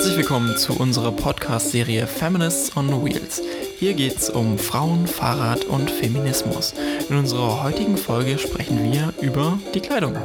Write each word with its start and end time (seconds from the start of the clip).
Herzlich 0.00 0.16
willkommen 0.16 0.56
zu 0.56 0.72
unserer 0.80 1.12
Podcast-Serie 1.12 2.06
Feminists 2.06 2.74
on 2.74 3.04
Wheels. 3.04 3.42
Hier 3.78 3.92
geht 3.92 4.16
es 4.16 4.30
um 4.30 4.56
Frauen, 4.56 5.06
Fahrrad 5.06 5.66
und 5.66 5.90
Feminismus. 5.90 6.72
In 7.10 7.18
unserer 7.18 7.62
heutigen 7.62 7.98
Folge 7.98 8.38
sprechen 8.38 8.90
wir 8.90 9.12
über 9.20 9.58
die 9.74 9.80
Kleidung. 9.80 10.16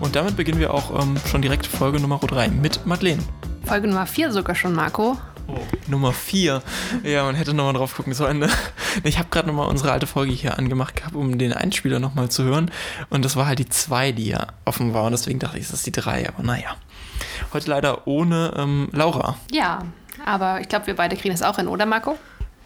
Und 0.00 0.16
damit 0.16 0.36
beginnen 0.36 0.58
wir 0.58 0.74
auch 0.74 1.00
ähm, 1.00 1.14
schon 1.30 1.42
direkt 1.42 1.64
Folge 1.68 2.00
Nummer 2.00 2.18
3 2.18 2.48
mit 2.48 2.84
Madeleine. 2.84 3.22
Folge 3.64 3.86
Nummer 3.86 4.06
4 4.06 4.32
sogar 4.32 4.56
schon, 4.56 4.74
Marco. 4.74 5.16
Oh. 5.46 5.58
Nummer 5.86 6.12
4. 6.12 6.60
Ja, 7.04 7.22
man 7.22 7.36
hätte 7.36 7.54
nochmal 7.54 7.74
drauf 7.74 7.94
gucken 7.94 8.14
sollen. 8.14 8.40
Ne? 8.40 8.48
Ich 9.04 9.18
habe 9.18 9.28
gerade 9.30 9.48
nochmal 9.48 9.68
unsere 9.68 9.92
alte 9.92 10.06
Folge 10.06 10.32
hier 10.32 10.58
angemacht 10.58 10.96
gehabt, 10.96 11.14
um 11.14 11.38
den 11.38 11.52
Einspieler 11.52 11.98
nochmal 11.98 12.30
zu 12.30 12.44
hören. 12.44 12.70
Und 13.10 13.24
das 13.24 13.36
war 13.36 13.46
halt 13.46 13.58
die 13.58 13.68
2, 13.68 14.12
die 14.12 14.28
ja 14.28 14.46
offen 14.64 14.94
war. 14.94 15.04
Und 15.04 15.12
deswegen 15.12 15.38
dachte 15.38 15.58
ich, 15.58 15.70
ist 15.70 15.86
die 15.86 15.92
3. 15.92 16.28
Aber 16.28 16.42
naja. 16.42 16.76
Heute 17.52 17.70
leider 17.70 18.06
ohne 18.06 18.54
ähm, 18.56 18.88
Laura. 18.92 19.36
Ja, 19.50 19.82
aber 20.24 20.60
ich 20.60 20.68
glaube, 20.68 20.86
wir 20.86 20.96
beide 20.96 21.16
kriegen 21.16 21.34
das 21.34 21.42
auch 21.42 21.56
hin, 21.56 21.68
oder 21.68 21.86
Marco? 21.86 22.18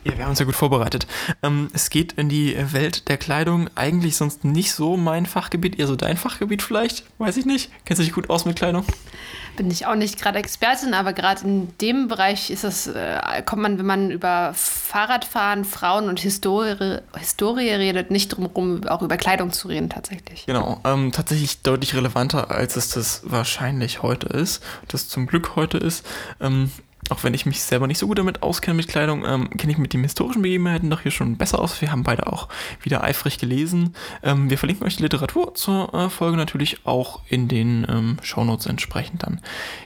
Ja, 0.07 0.17
wir 0.17 0.23
haben 0.23 0.31
uns 0.31 0.39
ja 0.39 0.45
gut 0.45 0.55
vorbereitet. 0.55 1.09
Ähm, 1.43 1.69
es 1.73 1.91
geht 1.91 2.13
in 2.13 2.29
die 2.29 2.57
Welt 2.73 3.09
der 3.09 3.17
Kleidung. 3.17 3.69
Eigentlich 3.75 4.17
sonst 4.17 4.45
nicht 4.45 4.73
so 4.73 4.97
mein 4.97 5.27
Fachgebiet, 5.27 5.81
eher 5.81 5.89
so 5.89 5.97
dein 5.97 6.17
Fachgebiet 6.17 6.63
vielleicht. 6.63 7.03
Weiß 7.19 7.37
ich 7.37 7.45
nicht. 7.45 7.73
Kennst 7.85 7.99
du 7.99 8.05
dich 8.05 8.13
gut 8.13 8.31
aus 8.31 8.45
mit 8.45 8.55
Kleidung? 8.55 8.85
bin 9.57 9.71
ich 9.71 9.87
auch 9.87 9.95
nicht 9.95 10.21
gerade 10.21 10.39
Expertin, 10.39 10.95
aber 10.95 11.13
gerade 11.13 11.45
in 11.45 11.69
dem 11.79 12.09
Bereich 12.09 12.51
ist 12.51 12.63
es, 12.63 12.87
äh, 12.87 13.43
kommt 13.45 13.63
man, 13.63 13.79
wenn 13.79 13.87
man 13.87 14.11
über 14.11 14.53
Fahrradfahren, 14.55 15.65
Frauen 15.65 16.09
und 16.09 16.21
Historie, 16.21 16.99
Historie 17.19 17.71
redet, 17.71 18.11
nicht 18.11 18.29
drum 18.29 18.47
herum, 18.47 18.87
auch 18.87 19.03
über 19.03 19.17
Kleidung 19.17 19.53
zu 19.53 19.69
reden 19.69 19.89
tatsächlich. 19.89 20.47
Genau, 20.47 20.81
ähm, 20.85 21.11
tatsächlich 21.13 21.63
deutlich 21.63 21.95
relevanter, 21.95 22.51
als 22.51 22.77
es 22.77 22.91
das 22.91 23.23
wahrscheinlich 23.25 24.03
heute 24.03 24.27
ist, 24.27 24.63
das 24.89 25.09
zum 25.09 25.27
Glück 25.27 25.57
heute 25.57 25.79
ist. 25.79 26.07
Ähm, 26.41 26.71
auch 27.11 27.25
wenn 27.25 27.35
ich 27.35 27.47
mich 27.47 27.63
selber 27.63 27.87
nicht 27.87 27.99
so 27.99 28.07
gut 28.07 28.19
damit 28.19 28.43
auskenne 28.43 28.77
mit 28.77 28.89
Kleidung, 28.89 29.25
ähm, 29.25 29.51
kenne 29.51 29.73
ich 29.73 29.79
mit 29.79 29.93
den 29.93 30.03
historischen 30.03 30.43
Begebenheiten 30.43 30.91
doch 30.91 31.01
hier 31.01 31.11
schon 31.11 31.37
besser 31.37 31.59
aus. 31.59 31.81
Wir 31.81 31.93
haben 31.93 32.03
beide 32.03 32.27
auch 32.27 32.49
wieder 32.83 33.03
eifrig 33.05 33.39
gelesen. 33.39 33.95
Ähm, 34.23 34.51
wir 34.51 34.59
verlinken 34.59 34.87
euch 34.87 34.97
die 34.97 35.03
Literatur 35.03 35.55
zur 35.55 35.93
äh, 35.95 36.09
Folge 36.11 36.37
natürlich 36.37 36.87
auch 36.87 37.21
in 37.29 37.49
den 37.49 37.87
ähm, 37.89 38.17
Shownotes 38.23 38.67
entsprechend 38.67 39.23
dann. 39.23 39.41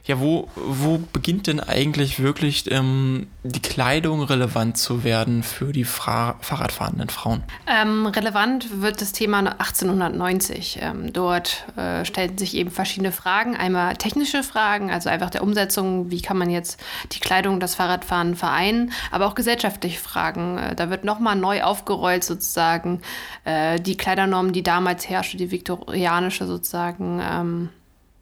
Ja, 0.04 0.20
wo, 0.20 0.48
wo 0.54 0.98
beginnt 1.12 1.46
denn 1.46 1.60
eigentlich 1.60 2.20
wirklich 2.20 2.70
ähm, 2.70 3.28
die 3.42 3.60
Kleidung 3.60 4.22
relevant 4.22 4.77
zu 4.77 5.05
werden 5.05 5.42
für 5.42 5.72
die 5.72 5.84
Fra 5.84 6.36
Fahrradfahrenden 6.40 7.08
Frauen? 7.08 7.42
Ähm, 7.66 8.06
relevant 8.06 8.82
wird 8.82 9.00
das 9.00 9.12
Thema 9.12 9.38
1890. 9.38 10.78
Ähm, 10.80 11.12
dort 11.12 11.64
äh, 11.77 12.05
stellten 12.05 12.38
sich 12.38 12.55
eben 12.55 12.70
verschiedene 12.70 13.12
Fragen. 13.12 13.56
Einmal 13.56 13.96
technische 13.96 14.42
Fragen, 14.42 14.90
also 14.90 15.08
einfach 15.08 15.30
der 15.30 15.42
Umsetzung, 15.42 16.10
wie 16.10 16.22
kann 16.22 16.38
man 16.38 16.50
jetzt 16.50 16.80
die 17.12 17.20
Kleidung, 17.20 17.61
das 17.61 17.75
Fahrradfahren 17.75 18.36
vereinen, 18.36 18.92
aber 19.11 19.27
auch 19.27 19.34
gesellschaftliche 19.34 19.98
Fragen. 19.98 20.58
Äh, 20.58 20.75
da 20.75 20.91
wird 20.91 21.05
nochmal 21.05 21.36
neu 21.36 21.62
aufgerollt 21.62 22.25
sozusagen 22.25 23.02
äh, 23.44 23.80
die 23.80 23.97
Kleidernorm, 23.97 24.52
die 24.52 24.62
damals 24.62 25.08
herrschte, 25.08 25.36
die 25.36 25.50
viktorianische 25.50 26.47
sozusagen. 26.47 27.20
Ähm, 27.22 27.69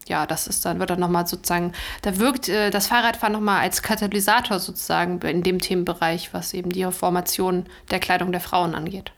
ja, 0.06 0.26
das 0.26 0.46
ist 0.46 0.64
dann, 0.64 0.78
wird 0.78 0.88
dann 0.88 1.00
nochmal 1.00 1.26
sozusagen, 1.26 1.72
da 2.00 2.16
wirkt 2.18 2.48
äh, 2.48 2.70
das 2.70 2.86
Fahrradfahren 2.86 3.32
nochmal 3.32 3.60
als 3.60 3.82
Katalysator 3.82 4.58
sozusagen 4.58 5.20
in 5.20 5.42
dem 5.42 5.60
Themenbereich, 5.60 6.32
was 6.32 6.54
eben 6.54 6.70
die 6.70 6.84
Formation 6.90 7.66
der 7.90 8.00
Kleidung 8.00 8.32
der 8.32 8.40
Frauen 8.40 8.74
angeht 8.74 9.12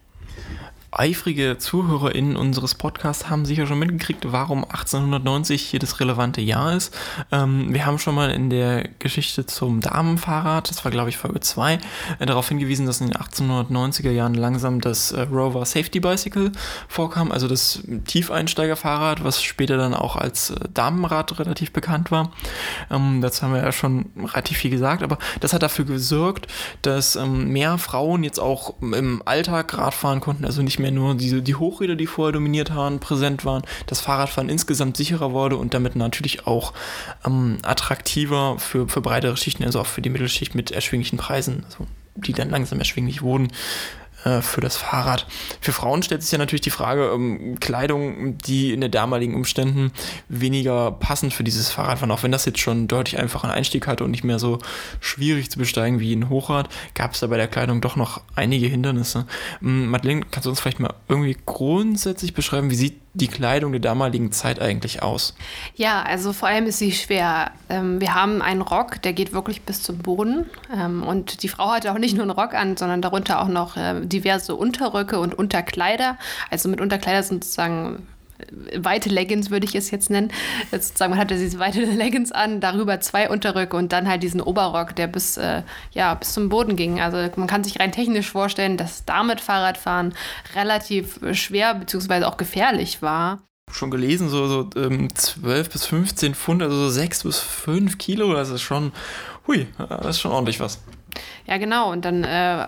eifrige 0.92 1.56
ZuhörerInnen 1.58 2.36
unseres 2.36 2.74
Podcasts 2.74 3.30
haben 3.30 3.44
sicher 3.44 3.66
schon 3.66 3.78
mitgekriegt, 3.78 4.32
warum 4.32 4.64
1890 4.64 5.62
hier 5.62 5.78
das 5.78 6.00
relevante 6.00 6.40
Jahr 6.40 6.74
ist. 6.74 6.96
Ähm, 7.30 7.72
wir 7.72 7.86
haben 7.86 7.98
schon 7.98 8.16
mal 8.16 8.30
in 8.30 8.50
der 8.50 8.88
Geschichte 8.98 9.46
zum 9.46 9.80
Damenfahrrad, 9.80 10.68
das 10.68 10.84
war 10.84 10.90
glaube 10.90 11.10
ich 11.10 11.16
Folge 11.16 11.40
2, 11.40 11.78
äh, 12.18 12.26
darauf 12.26 12.48
hingewiesen, 12.48 12.86
dass 12.86 13.00
in 13.00 13.08
den 13.08 13.16
1890er 13.16 14.10
Jahren 14.10 14.34
langsam 14.34 14.80
das 14.80 15.12
äh, 15.12 15.22
Rover 15.22 15.64
Safety 15.64 16.00
Bicycle 16.00 16.50
vorkam, 16.88 17.30
also 17.30 17.46
das 17.46 17.84
Tiefeinsteigerfahrrad, 18.06 19.22
was 19.22 19.42
später 19.42 19.76
dann 19.76 19.94
auch 19.94 20.16
als 20.16 20.50
äh, 20.50 20.56
Damenrad 20.74 21.38
relativ 21.38 21.72
bekannt 21.72 22.10
war. 22.10 22.32
Ähm, 22.90 23.20
dazu 23.20 23.42
haben 23.42 23.54
wir 23.54 23.62
ja 23.62 23.70
schon 23.70 24.06
relativ 24.16 24.58
viel 24.58 24.70
gesagt, 24.70 25.04
aber 25.04 25.18
das 25.38 25.52
hat 25.52 25.62
dafür 25.62 25.84
gesorgt, 25.84 26.48
dass 26.82 27.14
ähm, 27.14 27.52
mehr 27.52 27.78
Frauen 27.78 28.24
jetzt 28.24 28.40
auch 28.40 28.74
im 28.82 29.22
Alltag 29.24 29.78
Rad 29.78 29.94
fahren 29.94 30.18
konnten, 30.18 30.44
also 30.44 30.62
nicht 30.62 30.79
mehr 30.80 30.90
nur 30.90 31.14
diese, 31.14 31.42
die 31.42 31.54
Hochräder, 31.54 31.96
die 31.96 32.06
vorher 32.06 32.32
dominiert 32.32 32.70
haben, 32.70 33.00
präsent 33.00 33.44
waren, 33.44 33.62
das 33.86 34.00
Fahrradfahren 34.00 34.48
insgesamt 34.48 34.96
sicherer 34.96 35.32
wurde 35.32 35.56
und 35.56 35.74
damit 35.74 35.96
natürlich 35.96 36.46
auch 36.46 36.72
ähm, 37.26 37.58
attraktiver 37.62 38.58
für, 38.58 38.88
für 38.88 39.00
breitere 39.00 39.36
Schichten, 39.36 39.64
also 39.64 39.80
auch 39.80 39.86
für 39.86 40.02
die 40.02 40.10
Mittelschicht 40.10 40.54
mit 40.54 40.70
erschwinglichen 40.70 41.18
Preisen, 41.18 41.64
also 41.64 41.86
die 42.16 42.32
dann 42.32 42.50
langsam 42.50 42.78
erschwinglich 42.78 43.22
wurden, 43.22 43.48
äh, 44.24 44.42
für 44.42 44.60
das 44.60 44.76
Fahrrad. 44.76 45.26
Für 45.60 45.72
Frauen 45.72 46.02
stellt 46.02 46.22
sich 46.22 46.32
ja 46.32 46.38
natürlich 46.38 46.60
die 46.60 46.70
Frage, 46.70 47.10
ähm, 47.14 47.58
Kleidung, 47.60 48.38
die 48.38 48.72
in 48.72 48.80
den 48.80 48.90
damaligen 48.90 49.34
Umständen 49.34 49.92
weniger 50.28 50.92
passend 50.92 51.32
für 51.32 51.44
dieses 51.44 51.70
Fahrrad 51.70 52.00
waren, 52.00 52.10
auch 52.10 52.22
wenn 52.22 52.32
das 52.32 52.44
jetzt 52.44 52.60
schon 52.60 52.88
deutlich 52.88 53.18
einfachen 53.18 53.50
Einstieg 53.50 53.86
hatte 53.86 54.04
und 54.04 54.10
nicht 54.10 54.24
mehr 54.24 54.38
so 54.38 54.58
schwierig 55.00 55.50
zu 55.50 55.58
besteigen 55.58 56.00
wie 56.00 56.14
ein 56.14 56.28
Hochrad, 56.28 56.68
gab 56.94 57.14
es 57.14 57.20
da 57.20 57.28
bei 57.28 57.36
der 57.36 57.48
Kleidung 57.48 57.80
doch 57.80 57.96
noch 57.96 58.20
einige 58.34 58.66
Hindernisse. 58.66 59.26
Ähm, 59.62 59.88
Madeleine, 59.88 60.22
kannst 60.30 60.46
du 60.46 60.50
uns 60.50 60.60
vielleicht 60.60 60.80
mal 60.80 60.94
irgendwie 61.08 61.36
grundsätzlich 61.46 62.34
beschreiben, 62.34 62.70
wie 62.70 62.76
sieht 62.76 63.00
die 63.12 63.28
Kleidung 63.28 63.72
der 63.72 63.80
damaligen 63.80 64.30
Zeit 64.32 64.60
eigentlich 64.60 65.02
aus? 65.02 65.34
Ja, 65.74 66.02
also 66.02 66.32
vor 66.32 66.48
allem 66.48 66.66
ist 66.66 66.78
sie 66.78 66.92
schwer. 66.92 67.50
Ähm, 67.68 68.00
wir 68.00 68.14
haben 68.14 68.40
einen 68.40 68.62
Rock, 68.62 69.02
der 69.02 69.12
geht 69.12 69.32
wirklich 69.32 69.62
bis 69.62 69.82
zum 69.82 69.98
Boden. 69.98 70.46
Ähm, 70.74 71.02
und 71.02 71.42
die 71.42 71.48
Frau 71.48 71.70
hatte 71.70 71.92
auch 71.92 71.98
nicht 71.98 72.14
nur 72.14 72.22
einen 72.22 72.30
Rock 72.30 72.54
an, 72.54 72.76
sondern 72.76 73.02
darunter 73.02 73.42
auch 73.42 73.48
noch 73.48 73.76
äh, 73.76 74.00
diverse 74.04 74.54
Unterröcke 74.54 75.18
und 75.18 75.34
Unterkleider. 75.34 76.18
Also 76.50 76.68
mit 76.68 76.80
Unterkleider 76.80 77.22
sind 77.22 77.44
sozusagen 77.44 78.06
weite 78.76 79.08
Leggings 79.08 79.50
würde 79.50 79.66
ich 79.66 79.74
es 79.74 79.90
jetzt 79.90 80.10
nennen. 80.10 80.32
Sozusagen, 80.70 81.10
man 81.10 81.18
hatte 81.18 81.36
diese 81.36 81.58
weite 81.58 81.80
Leggings 81.84 82.32
an, 82.32 82.60
darüber 82.60 83.00
zwei 83.00 83.28
Unterröcke 83.28 83.76
und 83.76 83.92
dann 83.92 84.08
halt 84.08 84.22
diesen 84.22 84.40
Oberrock, 84.40 84.94
der 84.96 85.06
bis, 85.06 85.36
äh, 85.36 85.62
ja, 85.92 86.14
bis 86.14 86.32
zum 86.32 86.48
Boden 86.48 86.76
ging. 86.76 87.00
Also 87.00 87.18
man 87.36 87.46
kann 87.46 87.64
sich 87.64 87.78
rein 87.80 87.92
technisch 87.92 88.30
vorstellen, 88.30 88.76
dass 88.76 89.04
damit 89.04 89.40
Fahrradfahren 89.40 90.14
relativ 90.54 91.20
schwer 91.32 91.74
bzw. 91.74 92.24
auch 92.24 92.36
gefährlich 92.36 93.02
war. 93.02 93.40
Schon 93.72 93.90
gelesen, 93.90 94.28
so, 94.28 94.48
so 94.48 94.70
ähm, 94.76 95.14
12 95.14 95.70
bis 95.70 95.86
15 95.86 96.34
Pfund, 96.34 96.62
also 96.62 96.76
so 96.76 96.88
6 96.88 97.22
bis 97.22 97.38
5 97.38 97.98
Kilo, 97.98 98.32
das 98.34 98.50
ist 98.50 98.62
schon, 98.62 98.92
hui, 99.46 99.68
das 99.78 100.16
ist 100.16 100.20
schon 100.20 100.32
ordentlich 100.32 100.58
was. 100.58 100.80
Ja, 101.46 101.58
genau. 101.58 101.90
Und 101.90 102.04
dann 102.04 102.24
äh, 102.24 102.66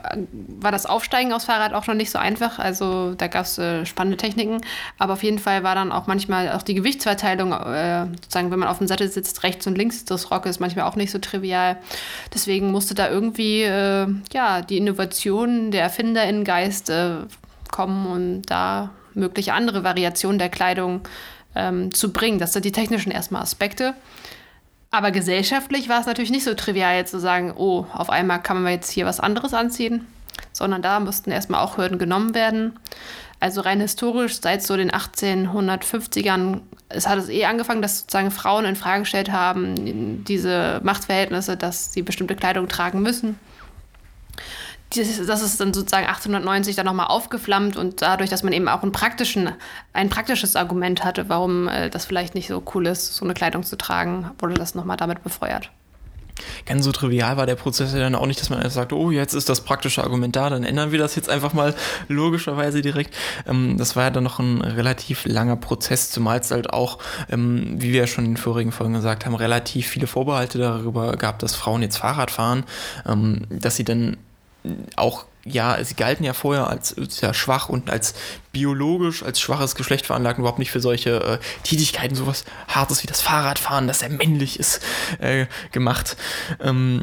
war 0.61 0.73
das 0.73 0.87
Aufsteigen 0.87 1.33
aufs 1.33 1.45
Fahrrad 1.45 1.75
auch 1.75 1.85
schon 1.85 1.97
nicht 1.97 2.11
so 2.11 2.19
einfach. 2.19 2.59
Also 2.59 3.15
da 3.15 3.29
gab 3.29 3.45
es 3.45 3.59
äh, 3.59 3.87
spannende 3.87 4.17
Techniken. 4.17 4.61
Aber 4.99 5.15
auf 5.15 5.23
jeden 5.23 5.39
Fall 5.39 5.63
war 5.63 5.75
dann 5.75 5.93
auch 5.93 6.07
manchmal 6.07 6.53
auch 6.53 6.63
die 6.63 6.75
Gewichtsverteilung, 6.75 7.53
äh, 7.53 8.07
sozusagen, 8.07 8.51
wenn 8.51 8.59
man 8.59 8.69
auf 8.69 8.79
dem 8.79 8.87
Sattel 8.87 9.09
sitzt, 9.11 9.43
rechts 9.43 9.67
und 9.67 9.77
links 9.77 10.05
des 10.05 10.31
Rockes, 10.31 10.61
manchmal 10.61 10.87
auch 10.87 10.97
nicht 10.97 11.11
so 11.11 11.19
trivial. 11.19 11.77
Deswegen 12.35 12.71
musste 12.71 12.95
da 12.95 13.09
irgendwie 13.09 13.63
äh, 13.63 14.07
ja, 14.33 14.63
die 14.63 14.79
Innovation, 14.79 15.71
der 15.71 15.83
Erfinderinnengeist 15.83 16.91
äh, 16.91 17.11
kommen 17.71 18.07
und 18.07 18.43
da 18.43 18.91
mögliche 19.15 19.55
andere 19.55 19.85
Variationen 19.85 20.39
der 20.39 20.49
Kleidung 20.49 21.03
ähm, 21.55 21.93
zu 21.93 22.13
bringen. 22.13 22.39
Das 22.39 22.53
sind 22.53 22.65
die 22.65 22.73
technischen 22.73 23.13
erstmal 23.13 23.43
Aspekte. 23.43 23.95
Aber 24.95 25.11
gesellschaftlich 25.11 25.89
war 25.89 26.01
es 26.01 26.07
natürlich 26.07 26.31
nicht 26.31 26.45
so 26.45 26.53
trivial, 26.53 26.97
jetzt 26.97 27.13
zu 27.13 27.19
sagen, 27.19 27.55
oh, 27.57 27.87
auf 27.95 28.11
einmal 28.11 28.43
kann 28.43 28.63
man 28.63 28.73
jetzt 28.73 28.91
hier 28.91 29.07
was 29.07 29.21
anderes 29.21 29.55
anziehen, 29.55 30.07
sondern 30.53 30.83
da 30.83 31.01
mussten 31.01 31.31
erstmal 31.31 31.65
auch 31.65 31.79
Hürden 31.79 31.99
genommen 31.99 32.35
werden. 32.35 32.79
Also 33.41 33.63
rein 33.63 33.81
historisch, 33.81 34.39
seit 34.41 34.63
so 34.63 34.77
den 34.77 34.91
1850ern, 34.91 36.61
es 36.91 37.09
hat 37.09 37.19
es 37.19 37.31
eh 37.31 37.47
angefangen, 37.47 37.81
dass 37.81 38.01
sozusagen 38.01 38.31
Frauen 38.31 38.67
in 38.67 38.77
Frage 38.77 39.01
gestellt 39.01 39.33
haben, 39.33 40.25
diese 40.25 40.81
Machtverhältnisse, 40.85 41.57
dass 41.57 41.95
sie 41.95 42.03
bestimmte 42.03 42.37
Kleidung 42.37 42.69
tragen 42.69 43.01
müssen 43.01 43.39
das 44.97 45.43
ist 45.43 45.61
dann 45.61 45.73
sozusagen 45.73 46.07
1890 46.07 46.77
dann 46.77 46.87
nochmal 46.87 47.07
aufgeflammt 47.07 47.77
und 47.77 48.03
dadurch, 48.03 48.31
dass 48.31 48.43
man 48.43 48.53
eben 48.53 48.69
auch 48.69 48.83
einen 48.83 48.93
praktischen, 48.93 49.51
ein 49.93 50.09
praktisches 50.09 50.57
Argument 50.57 51.05
hatte, 51.05 51.29
warum 51.29 51.69
äh, 51.69 51.91
das 51.91 52.05
vielleicht 52.05 52.35
nicht 52.35 52.49
so 52.49 52.63
cool 52.75 52.87
ist, 52.87 53.15
so 53.15 53.25
eine 53.25 53.35
Kleidung 53.35 53.63
zu 53.63 53.77
tragen, 53.77 54.31
wurde 54.39 54.55
das 54.55 54.75
nochmal 54.75 54.97
damit 54.97 55.23
befeuert. 55.23 55.71
Ganz 56.65 56.85
so 56.85 56.93
trivial 56.93 57.37
war 57.37 57.47
der 57.47 57.57
Prozess 57.57 57.93
ja 57.93 58.01
dann 58.01 58.15
auch 58.15 58.27
nicht, 58.27 58.41
dass 58.41 58.51
man 58.51 58.63
erst 58.63 58.75
sagt, 58.75 58.93
oh, 58.93 59.11
jetzt 59.11 59.35
ist 59.35 59.49
das 59.49 59.63
praktische 59.63 60.03
Argument 60.03 60.35
da, 60.35 60.51
dann 60.51 60.65
ändern 60.65 60.91
wir 60.91 60.99
das 60.99 61.15
jetzt 61.15 61.29
einfach 61.29 61.53
mal 61.53 61.75
logischerweise 62.09 62.83
direkt. 62.83 63.15
Ähm, 63.47 63.77
das 63.77 63.97
war 63.97 64.05
ja 64.05 64.11
dann 64.11 64.25
noch 64.25 64.39
ein 64.39 64.61
relativ 64.61 65.25
langer 65.25 65.57
Prozess, 65.57 66.11
zumal 66.11 66.41
es 66.41 66.51
halt 66.51 66.73
auch, 66.73 66.99
ähm, 67.31 67.75
wie 67.77 67.93
wir 67.93 68.01
ja 68.01 68.07
schon 68.07 68.25
in 68.25 68.33
den 68.33 68.37
vorigen 68.37 68.73
Folgen 68.73 68.95
gesagt 68.95 69.27
haben, 69.27 69.35
relativ 69.35 69.87
viele 69.87 70.07
Vorbehalte 70.07 70.59
darüber 70.59 71.17
gab, 71.17 71.39
dass 71.39 71.55
Frauen 71.55 71.83
jetzt 71.83 71.99
Fahrrad 71.99 72.31
fahren, 72.31 72.65
ähm, 73.07 73.43
dass 73.51 73.77
sie 73.77 73.85
dann 73.85 74.17
auch 74.97 75.25
ja, 75.45 75.83
sie 75.83 75.95
galten 75.95 76.25
ja 76.25 76.35
vorher 76.35 76.69
als 76.69 76.91
sehr 76.91 77.35
schwach 77.35 77.69
und 77.69 77.91
als 77.91 78.15
biologisch, 78.53 79.23
als 79.23 79.41
schwaches 79.41 79.75
Geschlecht 79.75 80.07
veranlagt, 80.07 80.39
überhaupt 80.39 80.59
nicht 80.59 80.71
für 80.71 80.81
solche 80.81 81.21
äh, 81.21 81.39
Tätigkeiten, 81.65 82.15
sowas 82.15 82.45
Hartes 82.69 83.03
wie 83.03 83.09
das 83.09 83.21
Fahrradfahren, 83.21 83.89
das 83.89 84.01
sehr 84.01 84.09
männlich 84.09 84.61
ist, 84.61 84.81
äh, 85.19 85.47
gemacht. 85.73 86.17
Ähm, 86.61 87.03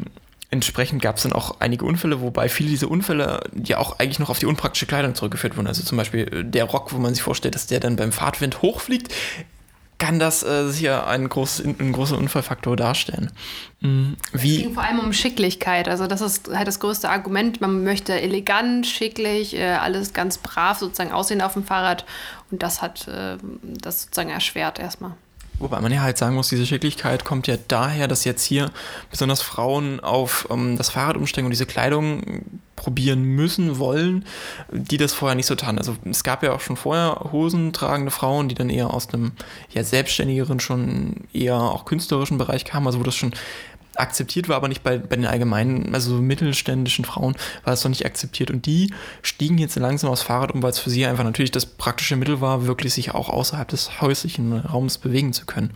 entsprechend 0.50 1.02
gab 1.02 1.16
es 1.16 1.22
dann 1.22 1.32
auch 1.32 1.60
einige 1.60 1.84
Unfälle, 1.84 2.20
wobei 2.22 2.48
viele 2.48 2.70
dieser 2.70 2.90
Unfälle 2.90 3.42
ja 3.62 3.78
auch 3.78 3.98
eigentlich 3.98 4.18
noch 4.18 4.30
auf 4.30 4.38
die 4.38 4.46
unpraktische 4.46 4.86
Kleidung 4.86 5.14
zurückgeführt 5.14 5.56
wurden. 5.56 5.66
Also 5.66 5.82
zum 5.82 5.98
Beispiel 5.98 6.20
äh, 6.32 6.44
der 6.44 6.64
Rock, 6.64 6.92
wo 6.92 6.98
man 6.98 7.14
sich 7.14 7.22
vorstellt, 7.22 7.54
dass 7.54 7.66
der 7.66 7.80
dann 7.80 7.96
beim 7.96 8.12
Fahrtwind 8.12 8.62
hochfliegt, 8.62 9.12
kann 10.00 10.18
das 10.18 10.42
äh, 10.42 10.68
sicher 10.68 11.06
ein, 11.06 11.28
großes, 11.28 11.64
ein 11.64 11.92
großer 11.92 12.18
Unfallfaktor 12.18 12.74
darstellen. 12.74 13.30
Mhm. 13.80 14.16
Wie 14.32 14.56
es 14.56 14.62
ging 14.62 14.74
vor 14.74 14.82
allem 14.82 14.98
um 14.98 15.12
Schicklichkeit. 15.12 15.88
Also 15.88 16.08
das 16.08 16.22
ist 16.22 16.50
halt 16.52 16.66
das 16.66 16.80
größte 16.80 17.08
Argument. 17.08 17.60
Man 17.60 17.84
möchte 17.84 18.20
elegant, 18.20 18.86
schicklich, 18.86 19.54
äh, 19.54 19.74
alles 19.74 20.12
ganz 20.12 20.38
brav 20.38 20.78
sozusagen 20.78 21.12
aussehen 21.12 21.42
auf 21.42 21.52
dem 21.52 21.64
Fahrrad. 21.64 22.04
Und 22.50 22.64
das 22.64 22.82
hat 22.82 23.06
äh, 23.06 23.36
das 23.62 24.02
sozusagen 24.02 24.30
erschwert 24.30 24.80
erstmal. 24.80 25.12
Wobei 25.60 25.78
man 25.80 25.92
ja 25.92 26.00
halt 26.00 26.16
sagen 26.16 26.34
muss, 26.34 26.48
diese 26.48 26.64
Schicklichkeit 26.64 27.24
kommt 27.24 27.46
ja 27.46 27.56
daher, 27.68 28.08
dass 28.08 28.24
jetzt 28.24 28.42
hier 28.42 28.70
besonders 29.10 29.42
Frauen 29.42 30.00
auf 30.00 30.48
ähm, 30.50 30.76
das 30.76 30.90
Fahrrad 30.90 31.16
umsteigen 31.16 31.46
und 31.46 31.50
diese 31.50 31.66
Kleidung 31.66 32.44
probieren 32.76 33.22
müssen, 33.22 33.78
wollen, 33.78 34.24
die 34.72 34.96
das 34.96 35.12
vorher 35.12 35.36
nicht 35.36 35.44
so 35.44 35.54
taten. 35.54 35.76
Also 35.76 35.96
es 36.06 36.24
gab 36.24 36.42
ja 36.42 36.52
auch 36.52 36.60
schon 36.60 36.76
vorher 36.76 37.28
hosentragende 37.30 38.10
Frauen, 38.10 38.48
die 38.48 38.54
dann 38.54 38.70
eher 38.70 38.92
aus 38.92 39.12
einem 39.12 39.32
ja, 39.68 39.84
selbstständigeren, 39.84 40.60
schon 40.60 41.28
eher 41.34 41.56
auch 41.56 41.84
künstlerischen 41.84 42.38
Bereich 42.38 42.64
kamen, 42.64 42.86
also 42.86 42.98
wo 42.98 43.02
das 43.02 43.14
schon 43.14 43.34
akzeptiert 44.00 44.48
war, 44.48 44.56
aber 44.56 44.68
nicht 44.68 44.82
bei, 44.82 44.98
bei 44.98 45.16
den 45.16 45.26
allgemeinen, 45.26 45.94
also 45.94 46.14
mittelständischen 46.14 47.04
Frauen 47.04 47.36
war 47.64 47.74
es 47.74 47.84
noch 47.84 47.90
nicht 47.90 48.06
akzeptiert. 48.06 48.50
Und 48.50 48.66
die 48.66 48.92
stiegen 49.22 49.58
jetzt 49.58 49.76
langsam 49.76 50.10
aufs 50.10 50.22
Fahrrad 50.22 50.52
um, 50.52 50.62
weil 50.62 50.70
es 50.70 50.78
für 50.78 50.90
sie 50.90 51.06
einfach 51.06 51.24
natürlich 51.24 51.50
das 51.50 51.66
praktische 51.66 52.16
Mittel 52.16 52.40
war, 52.40 52.66
wirklich 52.66 52.94
sich 52.94 53.14
auch 53.14 53.28
außerhalb 53.28 53.68
des 53.68 54.00
häuslichen 54.00 54.52
Raums 54.52 54.98
bewegen 54.98 55.32
zu 55.32 55.46
können. 55.46 55.70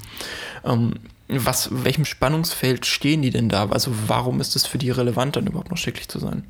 Ähm, 0.65 0.94
was, 1.29 1.69
welchem 1.71 2.05
Spannungsfeld 2.05 2.85
stehen 2.87 3.23
die 3.23 3.31
denn 3.31 3.49
da? 3.49 3.69
Also 3.71 3.91
warum 4.06 4.41
ist 4.41 4.56
es 4.56 4.67
für 4.67 4.79
die 4.79 4.91
relevant, 4.91 5.37
dann 5.37 5.47
überhaupt 5.47 5.70
noch 5.70 5.79
schicklich 5.79 6.09
zu 6.09 6.19
sein? 6.19 6.44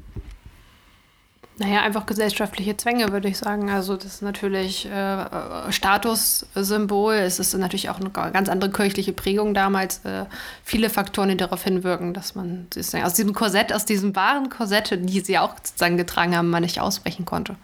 Naja, 1.56 1.82
einfach 1.82 2.04
gesellschaftliche 2.04 2.76
Zwänge, 2.76 3.12
würde 3.12 3.28
ich 3.28 3.38
sagen. 3.38 3.70
Also 3.70 3.96
das 3.96 4.06
ist 4.06 4.22
natürlich 4.22 4.86
äh, 4.86 5.70
Statussymbol. 5.70 7.14
Es 7.14 7.38
ist 7.38 7.54
natürlich 7.54 7.90
auch 7.90 8.00
eine 8.00 8.10
ganz 8.10 8.48
andere 8.48 8.72
kirchliche 8.72 9.12
Prägung 9.12 9.54
damals. 9.54 10.04
Äh, 10.04 10.24
viele 10.64 10.90
Faktoren, 10.90 11.28
die 11.28 11.36
darauf 11.36 11.62
hinwirken, 11.62 12.12
dass 12.12 12.34
man 12.34 12.66
aus 12.76 13.14
diesem 13.14 13.34
Korsett, 13.34 13.72
aus 13.72 13.84
diesem 13.84 14.16
wahren 14.16 14.48
Korsett, 14.48 14.98
die 15.08 15.20
sie 15.20 15.38
auch 15.38 15.54
sozusagen 15.62 15.96
getragen 15.96 16.36
haben, 16.36 16.50
man 16.50 16.62
nicht 16.62 16.80
ausbrechen 16.80 17.24
konnte. 17.24 17.54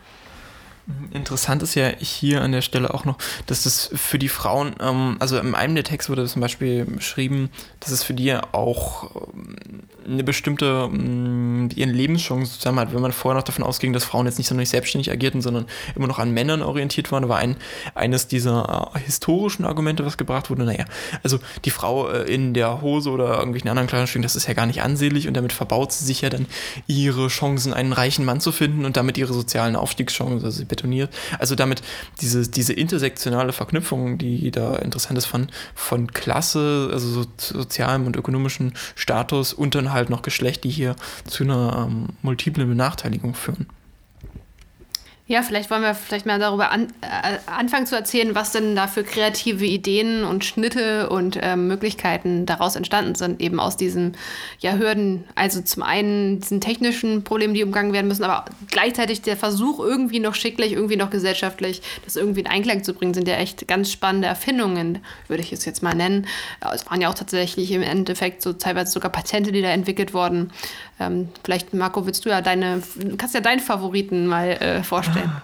Interessant 1.12 1.62
ist 1.62 1.74
ja 1.74 1.88
hier 1.98 2.42
an 2.42 2.52
der 2.52 2.62
Stelle 2.62 2.94
auch 2.94 3.04
noch, 3.04 3.18
dass 3.46 3.64
das 3.64 3.90
für 3.94 4.18
die 4.18 4.28
Frauen, 4.28 4.74
ähm, 4.80 5.16
also 5.18 5.38
in 5.38 5.54
einem 5.54 5.74
der 5.74 5.84
Texte 5.84 6.10
wurde 6.10 6.26
zum 6.26 6.40
Beispiel 6.40 6.84
beschrieben, 6.84 7.50
dass 7.80 7.90
es 7.90 8.02
für 8.02 8.14
die 8.14 8.34
auch 8.34 9.10
ähm, 9.34 9.56
eine 10.06 10.24
bestimmte, 10.24 10.88
ähm, 10.92 11.68
ihren 11.74 11.90
Lebenschancen 11.90 12.46
zusammen 12.46 12.80
hat. 12.80 12.94
Wenn 12.94 13.02
man 13.02 13.12
vorher 13.12 13.38
noch 13.38 13.44
davon 13.44 13.64
ausging, 13.64 13.92
dass 13.92 14.04
Frauen 14.04 14.26
jetzt 14.26 14.38
nicht 14.38 14.48
so 14.48 14.54
nicht 14.54 14.68
selbstständig 14.68 15.10
agierten, 15.10 15.42
sondern 15.42 15.66
immer 15.94 16.06
noch 16.06 16.18
an 16.18 16.32
Männern 16.32 16.62
orientiert 16.62 17.10
waren, 17.12 17.28
war 17.28 17.38
ein, 17.38 17.56
eines 17.94 18.28
dieser 18.28 18.92
äh, 18.94 18.98
historischen 19.00 19.64
Argumente, 19.64 20.04
was 20.06 20.16
gebracht 20.16 20.50
wurde. 20.50 20.64
Naja, 20.64 20.84
also 21.22 21.38
die 21.64 21.70
Frau 21.70 22.08
äh, 22.08 22.32
in 22.32 22.54
der 22.54 22.80
Hose 22.82 23.10
oder 23.10 23.38
irgendwelchen 23.38 23.70
anderen 23.70 23.88
Kleidungsstücken, 23.88 24.22
das 24.22 24.36
ist 24.36 24.46
ja 24.46 24.54
gar 24.54 24.66
nicht 24.66 24.82
ansehlich 24.82 25.28
und 25.28 25.34
damit 25.34 25.52
verbaut 25.52 25.92
sie 25.92 26.04
sich 26.04 26.20
ja 26.20 26.30
dann 26.30 26.46
ihre 26.86 27.28
Chancen, 27.28 27.72
einen 27.72 27.92
reichen 27.92 28.24
Mann 28.24 28.40
zu 28.40 28.52
finden 28.52 28.84
und 28.84 28.96
damit 28.96 29.18
ihre 29.18 29.32
sozialen 29.32 29.76
Aufstiegschancen. 29.76 30.44
Also 30.44 30.50
sie 30.50 30.64
betoniert. 30.80 31.14
Also 31.38 31.54
damit 31.54 31.82
diese, 32.20 32.48
diese 32.48 32.72
intersektionale 32.72 33.52
Verknüpfung, 33.52 34.16
die 34.16 34.50
da 34.50 34.76
interessant 34.76 35.18
ist 35.18 35.26
von, 35.26 35.48
von 35.74 36.12
Klasse, 36.12 36.88
also 36.92 37.22
so, 37.22 37.26
sozialem 37.36 38.06
und 38.06 38.16
ökonomischem 38.16 38.72
Status 38.94 39.52
und 39.52 39.74
dann 39.74 39.92
halt 39.92 40.08
noch 40.08 40.22
Geschlecht, 40.22 40.64
die 40.64 40.70
hier 40.70 40.96
zu 41.26 41.44
einer 41.44 41.86
ähm, 41.88 42.08
multiplen 42.22 42.68
Benachteiligung 42.68 43.34
führen. 43.34 43.66
Ja, 45.30 45.42
vielleicht 45.42 45.70
wollen 45.70 45.82
wir 45.82 45.94
vielleicht 45.94 46.26
mal 46.26 46.40
darüber 46.40 46.72
an, 46.72 46.88
äh, 47.02 47.38
anfangen 47.46 47.86
zu 47.86 47.94
erzählen, 47.94 48.34
was 48.34 48.50
denn 48.50 48.74
da 48.74 48.88
für 48.88 49.04
kreative 49.04 49.64
Ideen 49.64 50.24
und 50.24 50.44
Schnitte 50.44 51.08
und 51.08 51.36
äh, 51.40 51.54
Möglichkeiten 51.54 52.46
daraus 52.46 52.74
entstanden 52.74 53.14
sind, 53.14 53.40
eben 53.40 53.60
aus 53.60 53.76
diesen 53.76 54.16
ja, 54.58 54.72
Hürden. 54.72 55.22
Also 55.36 55.60
zum 55.60 55.84
einen 55.84 56.40
diesen 56.40 56.60
technischen 56.60 57.22
Problemen, 57.22 57.54
die 57.54 57.62
umgangen 57.62 57.92
werden 57.92 58.08
müssen, 58.08 58.24
aber 58.24 58.46
gleichzeitig 58.72 59.22
der 59.22 59.36
Versuch, 59.36 59.78
irgendwie 59.78 60.18
noch 60.18 60.34
schicklich, 60.34 60.72
irgendwie 60.72 60.96
noch 60.96 61.10
gesellschaftlich, 61.10 61.80
das 62.04 62.16
irgendwie 62.16 62.40
in 62.40 62.48
Einklang 62.48 62.82
zu 62.82 62.92
bringen, 62.92 63.14
sind 63.14 63.28
ja 63.28 63.36
echt 63.36 63.68
ganz 63.68 63.92
spannende 63.92 64.26
Erfindungen, 64.26 64.98
würde 65.28 65.44
ich 65.44 65.52
es 65.52 65.64
jetzt 65.64 65.80
mal 65.80 65.94
nennen. 65.94 66.26
Es 66.74 66.90
waren 66.90 67.00
ja 67.00 67.08
auch 67.08 67.14
tatsächlich 67.14 67.70
im 67.70 67.82
Endeffekt 67.82 68.42
so 68.42 68.52
teilweise 68.52 68.90
sogar 68.90 69.12
Patente, 69.12 69.52
die 69.52 69.62
da 69.62 69.68
entwickelt 69.68 70.12
wurden. 70.12 70.50
Ähm, 71.00 71.28
vielleicht, 71.42 71.72
Marco, 71.72 72.06
willst 72.06 72.26
du 72.26 72.28
ja 72.28 72.42
deine, 72.42 72.82
kannst 73.16 73.34
ja 73.34 73.40
deinen 73.40 73.60
Favoriten 73.60 74.26
mal 74.26 74.50
äh, 74.50 74.82
vorstellen. 74.82 75.32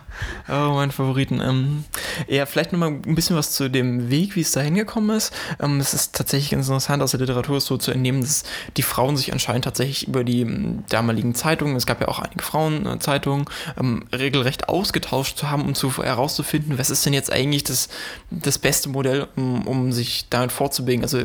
Oh, 0.49 0.73
mein 0.75 0.93
Favoriten. 0.93 1.41
Ähm, 1.41 1.85
ja, 2.29 2.47
vielleicht 2.47 2.73
nochmal 2.73 2.89
ein 2.89 3.15
bisschen 3.15 3.37
was 3.37 3.53
zu 3.53 3.69
dem 3.69 4.11
Weg, 4.11 4.37
wie 4.37 4.41
es 4.41 4.53
da 4.53 4.61
hingekommen 4.61 5.15
ist. 5.15 5.35
Ähm, 5.61 5.81
es 5.81 5.93
ist 5.93 6.15
tatsächlich 6.15 6.51
ganz 6.51 6.69
interessant, 6.69 7.03
aus 7.03 7.11
der 7.11 7.21
Literatur 7.21 7.61
so 7.61 7.77
zu 7.77 7.91
entnehmen, 7.91 8.21
dass 8.21 8.45
die 8.77 8.83
Frauen 8.83 9.17
sich 9.17 9.33
anscheinend 9.33 9.65
tatsächlich 9.65 10.09
über 10.09 10.25
die 10.25 10.43
ähm, 10.43 10.85
damaligen 10.89 11.35
Zeitungen, 11.35 11.77
es 11.77 11.85
gab 11.85 12.01
ja 12.01 12.09
auch 12.09 12.21
einige 12.21 12.43
Frauenzeitungen, 12.43 13.47
ähm, 13.79 14.05
regelrecht 14.11 14.69
ausgetauscht 14.69 15.37
zu 15.37 15.51
haben, 15.51 15.65
um 15.65 15.75
zu, 15.75 16.03
herauszufinden, 16.03 16.79
was 16.79 16.91
ist 16.91 17.05
denn 17.05 17.13
jetzt 17.13 17.33
eigentlich 17.33 17.65
das, 17.65 17.89
das 18.31 18.59
beste 18.59 18.89
Modell, 18.89 19.29
um, 19.37 19.67
um 19.67 19.93
sich 19.93 20.29
damit 20.31 20.53
vorzubewegen. 20.53 21.03
Also 21.03 21.19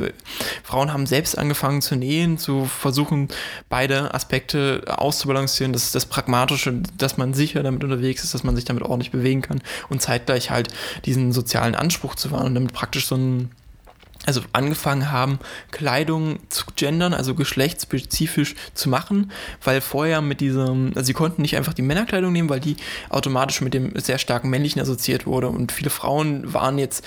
Frauen 0.63 0.91
haben 0.91 1.05
selbst 1.05 1.37
angefangen 1.37 1.81
zu 1.81 1.95
nähen, 1.95 2.37
zu 2.37 2.65
versuchen, 2.65 3.29
beide 3.69 4.13
Aspekte 4.21 4.83
auszubalancieren. 4.87 5.73
Das, 5.73 5.91
das 5.91 6.05
Pragmatische, 6.05 6.81
dass 6.97 7.17
man 7.17 7.33
sicher 7.33 7.63
damit 7.63 7.83
unterwegs 7.83 8.23
ist, 8.23 8.33
dass 8.33 8.43
man 8.43 8.55
sich 8.55 8.65
damit 8.65 8.83
ordentlich 8.83 9.11
bewegen 9.11 9.41
kann 9.41 9.61
und 9.89 10.01
zeitgleich 10.01 10.51
halt 10.51 10.69
diesen 11.05 11.31
sozialen 11.31 11.73
Anspruch 11.73 12.15
zu 12.15 12.29
wahren 12.31 12.47
und 12.47 12.55
damit 12.55 12.73
praktisch 12.73 13.07
so 13.07 13.15
ein 13.15 13.51
also 14.27 14.41
angefangen 14.53 15.11
haben, 15.11 15.39
Kleidung 15.71 16.37
zu 16.49 16.65
gendern, 16.75 17.15
also 17.15 17.33
geschlechtsspezifisch 17.33 18.53
zu 18.75 18.87
machen, 18.87 19.31
weil 19.63 19.81
vorher 19.81 20.21
mit 20.21 20.41
diesem, 20.41 20.91
also 20.93 21.07
sie 21.07 21.13
konnten 21.13 21.41
nicht 21.41 21.57
einfach 21.57 21.73
die 21.73 21.81
Männerkleidung 21.81 22.31
nehmen, 22.31 22.47
weil 22.47 22.59
die 22.59 22.77
automatisch 23.09 23.61
mit 23.61 23.73
dem 23.73 23.97
sehr 23.99 24.19
starken 24.19 24.51
männlichen 24.51 24.79
assoziiert 24.79 25.25
wurde 25.25 25.47
und 25.47 25.71
viele 25.71 25.89
Frauen 25.89 26.53
waren 26.53 26.77
jetzt 26.77 27.03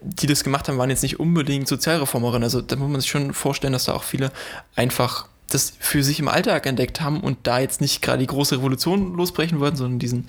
die 0.00 0.28
das 0.28 0.44
gemacht 0.44 0.68
haben, 0.68 0.78
waren 0.78 0.90
jetzt 0.90 1.02
nicht 1.02 1.18
unbedingt 1.18 1.66
Sozialreformerinnen. 1.66 2.44
Also 2.44 2.60
da 2.60 2.76
muss 2.76 2.88
man 2.88 3.00
sich 3.00 3.10
schon 3.10 3.34
vorstellen, 3.34 3.72
dass 3.72 3.86
da 3.86 3.94
auch 3.94 4.04
viele 4.04 4.30
einfach 4.76 5.26
das 5.48 5.72
für 5.78 6.02
sich 6.02 6.20
im 6.20 6.28
Alltag 6.28 6.66
entdeckt 6.66 7.00
haben 7.00 7.20
und 7.20 7.38
da 7.44 7.58
jetzt 7.58 7.80
nicht 7.80 8.02
gerade 8.02 8.18
die 8.18 8.26
große 8.26 8.56
Revolution 8.56 9.14
losbrechen 9.14 9.60
wollten, 9.60 9.76
sondern 9.76 9.98
diesen 9.98 10.28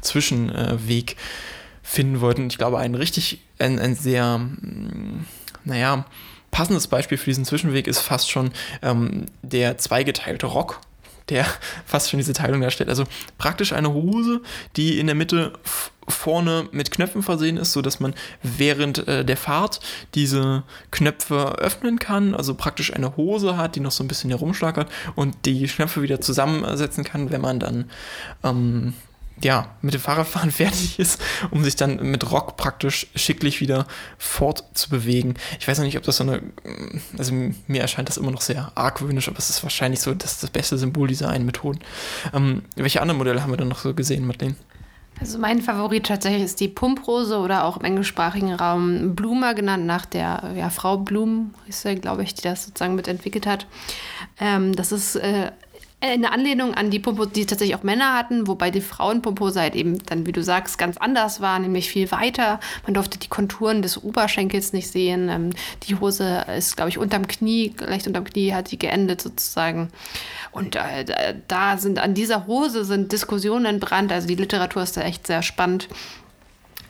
Zwischenweg 0.00 1.16
finden 1.82 2.20
wollten. 2.20 2.46
Ich 2.46 2.58
glaube, 2.58 2.78
ein 2.78 2.94
richtig, 2.94 3.40
ein, 3.58 3.78
ein 3.78 3.96
sehr, 3.96 4.38
mm, 4.38 5.26
naja, 5.64 6.06
passendes 6.50 6.86
Beispiel 6.86 7.18
für 7.18 7.30
diesen 7.30 7.44
Zwischenweg 7.44 7.86
ist 7.86 8.00
fast 8.00 8.30
schon 8.30 8.52
ähm, 8.82 9.26
der 9.42 9.78
zweigeteilte 9.78 10.46
Rock, 10.46 10.80
der 11.30 11.46
fast 11.86 12.10
schon 12.10 12.18
diese 12.18 12.32
Teilung 12.32 12.60
darstellt. 12.60 12.90
Also 12.90 13.04
praktisch 13.38 13.72
eine 13.72 13.92
Hose, 13.92 14.40
die 14.76 14.98
in 14.98 15.06
der 15.06 15.14
Mitte 15.14 15.52
vorne 16.08 16.68
mit 16.72 16.90
Knöpfen 16.90 17.22
versehen 17.22 17.56
ist, 17.56 17.72
sodass 17.72 18.00
man 18.00 18.14
während 18.42 19.06
äh, 19.06 19.24
der 19.24 19.36
Fahrt 19.36 19.80
diese 20.14 20.64
Knöpfe 20.90 21.58
öffnen 21.58 21.98
kann, 21.98 22.34
also 22.34 22.54
praktisch 22.54 22.92
eine 22.92 23.16
Hose 23.16 23.56
hat, 23.56 23.76
die 23.76 23.80
noch 23.80 23.92
so 23.92 24.02
ein 24.02 24.08
bisschen 24.08 24.30
herumschlagert 24.30 24.90
und 25.14 25.46
die 25.46 25.66
Knöpfe 25.66 26.02
wieder 26.02 26.20
zusammensetzen 26.20 27.04
kann, 27.04 27.30
wenn 27.30 27.40
man 27.40 27.60
dann 27.60 27.90
ähm, 28.42 28.94
ja, 29.42 29.68
mit 29.82 29.94
dem 29.94 30.00
Fahrradfahren 30.00 30.50
fertig 30.50 30.98
ist, 30.98 31.20
um 31.50 31.64
sich 31.64 31.76
dann 31.76 31.96
mit 32.10 32.30
Rock 32.30 32.56
praktisch 32.56 33.06
schicklich 33.14 33.60
wieder 33.60 33.86
fortzubewegen. 34.18 35.34
Ich 35.58 35.68
weiß 35.68 35.78
noch 35.78 35.84
nicht, 35.84 35.96
ob 35.96 36.04
das 36.04 36.16
so 36.16 36.24
eine, 36.24 36.42
also 37.16 37.32
mir 37.66 37.80
erscheint 37.80 38.08
das 38.08 38.16
immer 38.16 38.30
noch 38.30 38.40
sehr 38.40 38.72
argwöhnisch, 38.74 39.28
aber 39.28 39.38
es 39.38 39.50
ist 39.50 39.62
wahrscheinlich 39.62 40.00
so 40.00 40.14
das, 40.14 40.40
das 40.40 40.50
beste 40.50 40.78
Symbol 40.78 41.08
dieser 41.08 41.28
einen 41.28 41.46
Methoden. 41.46 41.80
Ähm, 42.32 42.62
welche 42.76 43.00
anderen 43.00 43.18
Modelle 43.18 43.42
haben 43.42 43.50
wir 43.52 43.56
dann 43.56 43.68
noch 43.68 43.80
so 43.80 43.94
gesehen, 43.94 44.26
Madeleine? 44.26 44.56
Also 45.20 45.38
mein 45.38 45.60
Favorit 45.60 46.06
tatsächlich 46.06 46.44
ist 46.44 46.60
die 46.60 46.68
Pumprose 46.68 47.38
oder 47.38 47.64
auch 47.64 47.76
im 47.76 47.84
englischsprachigen 47.84 48.54
Raum 48.54 49.14
Bluma 49.14 49.52
genannt, 49.52 49.84
nach 49.84 50.06
der 50.06 50.54
ja, 50.56 50.70
Frau 50.70 50.96
Blum, 50.96 51.52
ist 51.68 51.86
glaube 52.00 52.22
ich, 52.22 52.34
die 52.34 52.42
das 52.42 52.64
sozusagen 52.64 52.94
mitentwickelt 52.94 53.46
hat. 53.46 53.66
Ähm, 54.40 54.74
das 54.74 54.92
ist 54.92 55.16
äh, 55.16 55.52
eine 56.00 56.32
Anlehnung 56.32 56.74
an 56.74 56.90
die 56.90 56.98
Pompos, 56.98 57.30
die 57.32 57.44
tatsächlich 57.44 57.76
auch 57.76 57.82
Männer 57.82 58.14
hatten, 58.16 58.46
wobei 58.46 58.70
die 58.70 58.80
Frauenpompose 58.80 59.60
halt 59.60 59.74
eben 59.74 59.98
dann, 60.06 60.26
wie 60.26 60.32
du 60.32 60.42
sagst, 60.42 60.78
ganz 60.78 60.96
anders 60.96 61.40
war, 61.40 61.58
nämlich 61.58 61.90
viel 61.90 62.10
weiter. 62.10 62.58
Man 62.84 62.94
durfte 62.94 63.18
die 63.18 63.28
Konturen 63.28 63.82
des 63.82 64.02
Oberschenkels 64.02 64.72
nicht 64.72 64.88
sehen. 64.88 65.28
Ähm, 65.28 65.50
die 65.84 65.96
Hose 65.96 66.46
ist, 66.56 66.76
glaube 66.76 66.88
ich, 66.88 66.98
unterm 66.98 67.26
Knie, 67.26 67.74
leicht 67.78 68.06
unterm 68.06 68.24
Knie 68.24 68.54
hat 68.54 68.70
die 68.70 68.78
geendet 68.78 69.20
sozusagen. 69.20 69.90
Und 70.52 70.76
äh, 70.76 71.34
da 71.48 71.76
sind 71.76 71.98
an 71.98 72.14
dieser 72.14 72.46
Hose 72.46 72.84
sind 72.84 73.12
Diskussionen 73.12 73.66
entbrannt. 73.66 74.10
Also 74.10 74.26
die 74.26 74.36
Literatur 74.36 74.82
ist 74.82 74.96
da 74.96 75.02
echt 75.02 75.26
sehr 75.26 75.42
spannend. 75.42 75.88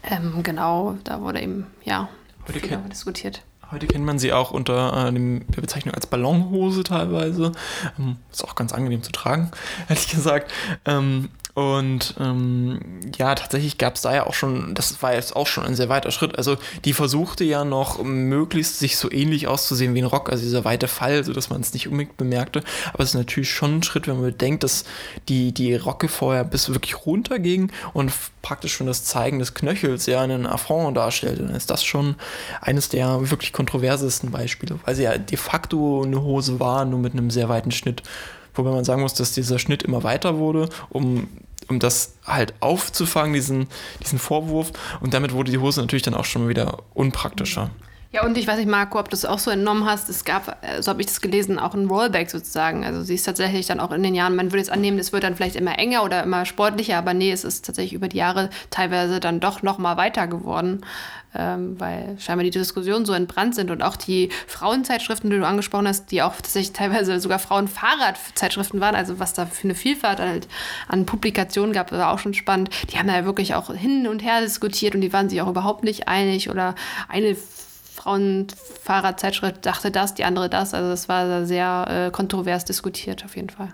Ähm, 0.08 0.42
genau, 0.42 0.96
da 1.04 1.20
wurde 1.20 1.42
eben, 1.42 1.66
ja, 1.84 2.08
viel 2.46 2.78
diskutiert. 2.88 3.42
Heute 3.70 3.86
kennt 3.86 4.04
man 4.04 4.18
sie 4.18 4.32
auch 4.32 4.50
unter 4.50 5.08
äh, 5.08 5.12
der 5.12 5.60
Bezeichnung 5.60 5.94
als 5.94 6.06
Ballonhose 6.06 6.82
teilweise. 6.82 7.52
Ähm, 7.98 8.16
ist 8.32 8.44
auch 8.44 8.54
ganz 8.56 8.72
angenehm 8.72 9.02
zu 9.02 9.12
tragen, 9.12 9.50
ehrlich 9.88 10.08
gesagt. 10.08 10.52
Ähm, 10.84 11.28
und 11.60 12.14
ähm, 12.18 12.80
ja, 13.18 13.34
tatsächlich 13.34 13.76
gab 13.76 13.96
es 13.96 14.00
da 14.00 14.14
ja 14.14 14.26
auch 14.26 14.32
schon, 14.32 14.74
das 14.74 15.02
war 15.02 15.12
jetzt 15.12 15.36
auch 15.36 15.46
schon 15.46 15.64
ein 15.64 15.74
sehr 15.74 15.90
weiter 15.90 16.10
Schritt. 16.10 16.38
Also 16.38 16.56
die 16.86 16.94
versuchte 16.94 17.44
ja 17.44 17.66
noch 17.66 18.02
möglichst 18.02 18.78
sich 18.78 18.96
so 18.96 19.12
ähnlich 19.12 19.46
auszusehen 19.46 19.94
wie 19.94 20.00
ein 20.00 20.06
Rock, 20.06 20.30
also 20.30 20.42
dieser 20.42 20.64
weite 20.64 20.88
Fall, 20.88 21.22
sodass 21.22 21.50
man 21.50 21.60
es 21.60 21.74
nicht 21.74 21.86
unbedingt 21.86 22.16
bemerkte. 22.16 22.62
Aber 22.94 23.02
es 23.02 23.10
ist 23.10 23.14
natürlich 23.14 23.50
schon 23.50 23.76
ein 23.76 23.82
Schritt, 23.82 24.08
wenn 24.08 24.14
man 24.14 24.30
bedenkt, 24.30 24.64
dass 24.64 24.84
die, 25.28 25.52
die 25.52 25.74
Rocke 25.74 26.08
vorher 26.08 26.44
bis 26.44 26.70
wirklich 26.70 27.04
runter 27.04 27.38
ging 27.38 27.70
und 27.92 28.10
praktisch 28.40 28.72
schon 28.72 28.86
das 28.86 29.04
Zeigen 29.04 29.38
des 29.38 29.52
Knöchels 29.52 30.06
ja 30.06 30.22
einen 30.22 30.46
Affront 30.46 30.96
darstellte. 30.96 31.42
Dann 31.42 31.54
ist 31.54 31.68
das 31.68 31.84
schon 31.84 32.14
eines 32.62 32.88
der 32.88 33.30
wirklich 33.30 33.52
kontroversesten 33.52 34.30
Beispiele, 34.30 34.80
weil 34.86 34.94
sie 34.94 35.02
ja 35.02 35.18
de 35.18 35.36
facto 35.36 36.04
eine 36.04 36.22
Hose 36.22 36.58
war, 36.58 36.86
nur 36.86 37.00
mit 37.00 37.12
einem 37.12 37.30
sehr 37.30 37.50
weiten 37.50 37.70
Schnitt. 37.70 38.02
Wobei 38.54 38.70
man 38.70 38.84
sagen 38.84 39.02
muss, 39.02 39.14
dass 39.14 39.32
dieser 39.32 39.58
Schnitt 39.58 39.82
immer 39.82 40.02
weiter 40.02 40.38
wurde, 40.38 40.68
um, 40.88 41.28
um 41.70 41.78
das 41.78 42.14
halt 42.26 42.54
aufzufangen, 42.60 43.32
diesen, 43.32 43.68
diesen 44.02 44.18
Vorwurf. 44.18 44.72
Und 45.00 45.14
damit 45.14 45.32
wurde 45.32 45.50
die 45.50 45.58
Hose 45.58 45.80
natürlich 45.80 46.02
dann 46.02 46.14
auch 46.14 46.24
schon 46.24 46.48
wieder 46.48 46.78
unpraktischer. 46.94 47.70
Ja, 48.12 48.24
und 48.24 48.36
ich 48.36 48.48
weiß 48.48 48.58
nicht, 48.58 48.68
Marco, 48.68 48.98
ob 48.98 49.08
du 49.08 49.14
es 49.14 49.24
auch 49.24 49.38
so 49.38 49.52
entnommen 49.52 49.84
hast. 49.84 50.08
Es 50.08 50.24
gab, 50.24 50.58
so 50.80 50.90
habe 50.90 51.00
ich 51.00 51.06
das 51.06 51.20
gelesen, 51.20 51.60
auch 51.60 51.74
ein 51.74 51.86
Rollback 51.86 52.28
sozusagen. 52.28 52.84
Also 52.84 53.02
sie 53.02 53.14
ist 53.14 53.22
tatsächlich 53.22 53.66
dann 53.66 53.78
auch 53.78 53.92
in 53.92 54.02
den 54.02 54.16
Jahren, 54.16 54.34
man 54.34 54.46
würde 54.46 54.58
jetzt 54.58 54.72
annehmen, 54.72 54.98
es 54.98 55.12
wird 55.12 55.22
dann 55.22 55.36
vielleicht 55.36 55.54
immer 55.54 55.78
enger 55.78 56.02
oder 56.02 56.24
immer 56.24 56.44
sportlicher, 56.44 56.98
aber 56.98 57.14
nee, 57.14 57.30
es 57.30 57.44
ist 57.44 57.64
tatsächlich 57.64 57.92
über 57.92 58.08
die 58.08 58.16
Jahre 58.16 58.50
teilweise 58.70 59.20
dann 59.20 59.38
doch 59.38 59.62
noch 59.62 59.78
mal 59.78 59.96
weiter 59.96 60.26
geworden, 60.26 60.84
ähm, 61.34 61.78
weil 61.78 62.16
scheinbar 62.18 62.44
die 62.44 62.50
Diskussionen 62.50 63.06
so 63.06 63.12
entbrannt 63.12 63.54
sind 63.54 63.70
und 63.70 63.82
auch 63.82 63.96
die 63.96 64.30
Frauenzeitschriften, 64.46 65.30
die 65.30 65.38
du 65.38 65.46
angesprochen 65.46 65.86
hast, 65.86 66.10
die 66.10 66.22
auch 66.22 66.34
tatsächlich 66.34 66.72
teilweise 66.72 67.20
sogar 67.20 67.38
Frauenfahrradzeitschriften 67.38 68.80
waren, 68.80 68.94
also 68.94 69.18
was 69.18 69.34
da 69.34 69.46
für 69.46 69.64
eine 69.64 69.74
Vielfalt 69.74 70.18
halt 70.18 70.48
an 70.88 71.06
Publikationen 71.06 71.72
gab, 71.72 71.92
war 71.92 72.12
auch 72.12 72.18
schon 72.18 72.34
spannend. 72.34 72.70
Die 72.92 72.98
haben 72.98 73.08
ja 73.08 73.24
wirklich 73.24 73.54
auch 73.54 73.72
hin 73.72 74.06
und 74.06 74.22
her 74.22 74.40
diskutiert 74.40 74.94
und 74.94 75.00
die 75.00 75.12
waren 75.12 75.28
sich 75.28 75.40
auch 75.40 75.48
überhaupt 75.48 75.84
nicht 75.84 76.08
einig 76.08 76.50
oder 76.50 76.74
eine 77.08 77.36
Frauenfahrradzeitschrift 77.94 79.66
dachte 79.66 79.90
das, 79.90 80.14
die 80.14 80.24
andere 80.24 80.48
das. 80.48 80.72
Also 80.72 80.88
das 80.88 81.08
war 81.08 81.44
sehr 81.44 82.06
äh, 82.06 82.10
kontrovers 82.10 82.64
diskutiert 82.64 83.24
auf 83.24 83.36
jeden 83.36 83.50
Fall. 83.50 83.72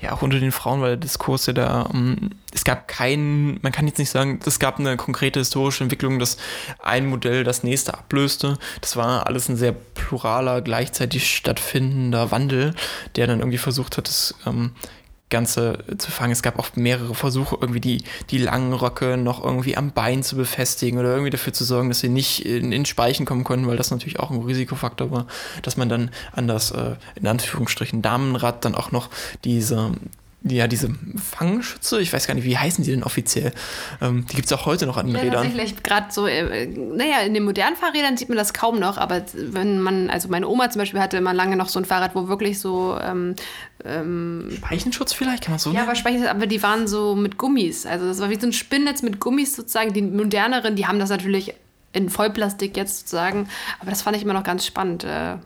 Ja, 0.00 0.12
auch 0.12 0.22
unter 0.22 0.38
den 0.38 0.52
Frauen 0.52 0.80
war 0.80 0.88
der 0.88 0.96
Diskurs 0.96 1.46
ja 1.46 1.52
da, 1.52 1.82
um, 1.82 2.16
ähm, 2.20 2.30
es 2.52 2.64
gab 2.64 2.86
keinen, 2.88 3.58
man 3.62 3.72
kann 3.72 3.86
jetzt 3.86 3.98
nicht 3.98 4.10
sagen, 4.10 4.38
es 4.44 4.58
gab 4.58 4.78
eine 4.78 4.96
konkrete 4.96 5.40
historische 5.40 5.82
Entwicklung, 5.84 6.18
dass 6.18 6.38
ein 6.78 7.06
Modell 7.06 7.44
das 7.44 7.62
nächste 7.62 7.94
ablöste. 7.94 8.58
Das 8.80 8.96
war 8.96 9.26
alles 9.26 9.48
ein 9.48 9.56
sehr 9.56 9.72
pluraler, 9.72 10.62
gleichzeitig 10.62 11.34
stattfindender 11.34 12.30
Wandel, 12.30 12.74
der 13.16 13.26
dann 13.26 13.40
irgendwie 13.40 13.58
versucht 13.58 13.96
hat, 13.96 14.08
das 14.08 14.34
ähm, 14.46 14.72
Ganze 15.30 15.84
zu 15.98 16.10
fangen. 16.10 16.32
Es 16.32 16.42
gab 16.42 16.58
auch 16.58 16.68
mehrere 16.74 17.14
Versuche, 17.14 17.56
irgendwie 17.60 17.80
die, 17.80 18.04
die 18.30 18.38
langen 18.38 18.72
Röcke 18.72 19.16
noch 19.16 19.44
irgendwie 19.44 19.76
am 19.76 19.92
Bein 19.92 20.22
zu 20.22 20.36
befestigen 20.36 20.98
oder 20.98 21.10
irgendwie 21.10 21.30
dafür 21.30 21.52
zu 21.52 21.64
sorgen, 21.64 21.88
dass 21.88 22.00
sie 22.00 22.08
nicht 22.08 22.46
in, 22.46 22.72
in 22.72 22.86
Speichen 22.86 23.26
kommen 23.26 23.44
können, 23.44 23.66
weil 23.66 23.76
das 23.76 23.90
natürlich 23.90 24.20
auch 24.20 24.30
ein 24.30 24.42
Risikofaktor 24.42 25.10
war, 25.10 25.26
dass 25.62 25.76
man 25.76 25.88
dann 25.88 26.10
an 26.32 26.48
das, 26.48 26.70
äh, 26.70 26.96
in 27.16 27.26
Anführungsstrichen, 27.26 28.02
Damenrad 28.02 28.64
dann 28.64 28.74
auch 28.74 28.92
noch 28.92 29.10
diese, 29.44 29.92
ja, 30.42 30.68
diese 30.68 30.90
Fangschütze, 31.16 32.00
ich 32.00 32.12
weiß 32.12 32.28
gar 32.28 32.34
nicht, 32.34 32.44
wie 32.44 32.56
heißen 32.56 32.84
die 32.84 32.92
denn 32.92 33.02
offiziell? 33.02 33.52
Ähm, 34.00 34.24
die 34.30 34.36
gibt 34.36 34.46
es 34.46 34.52
auch 34.52 34.66
heute 34.66 34.86
noch 34.86 34.96
an 34.96 35.06
den 35.06 35.16
ja, 35.16 35.22
Rädern. 35.22 35.42
Tatsächlich 35.42 35.82
gerade 35.82 36.12
so, 36.12 36.26
äh, 36.26 36.66
naja, 36.66 37.20
in 37.26 37.34
den 37.34 37.44
modernen 37.44 37.74
Fahrrädern 37.74 38.16
sieht 38.16 38.28
man 38.28 38.38
das 38.38 38.54
kaum 38.54 38.78
noch, 38.78 38.98
aber 38.98 39.24
wenn 39.34 39.80
man, 39.80 40.10
also 40.10 40.28
meine 40.28 40.46
Oma 40.46 40.70
zum 40.70 40.80
Beispiel 40.80 41.00
hatte 41.00 41.16
immer 41.16 41.34
lange 41.34 41.56
noch 41.56 41.68
so 41.68 41.80
ein 41.80 41.84
Fahrrad, 41.84 42.14
wo 42.14 42.28
wirklich 42.28 42.60
so. 42.60 42.96
Ähm, 43.02 43.34
ähm, 43.84 44.50
Speichenschutz 44.56 45.12
vielleicht, 45.12 45.42
kann 45.42 45.52
man 45.52 45.58
so 45.58 45.72
Ja, 45.72 45.82
aber 45.82 45.96
Speichenschutz, 45.96 46.30
aber 46.30 46.46
die 46.46 46.62
waren 46.62 46.86
so 46.86 47.16
mit 47.16 47.36
Gummis. 47.36 47.84
Also 47.84 48.06
das 48.06 48.20
war 48.20 48.30
wie 48.30 48.38
so 48.38 48.46
ein 48.46 48.52
Spinnnetz 48.52 49.02
mit 49.02 49.18
Gummis 49.18 49.56
sozusagen. 49.56 49.92
Die 49.92 50.02
moderneren, 50.02 50.76
die 50.76 50.86
haben 50.86 51.00
das 51.00 51.10
natürlich 51.10 51.54
in 51.92 52.10
Vollplastik 52.10 52.76
jetzt 52.76 53.00
sozusagen, 53.00 53.48
aber 53.80 53.90
das 53.90 54.02
fand 54.02 54.16
ich 54.16 54.22
immer 54.22 54.34
noch 54.34 54.44
ganz 54.44 54.64
spannend. 54.64 55.02
Äh, 55.02 55.36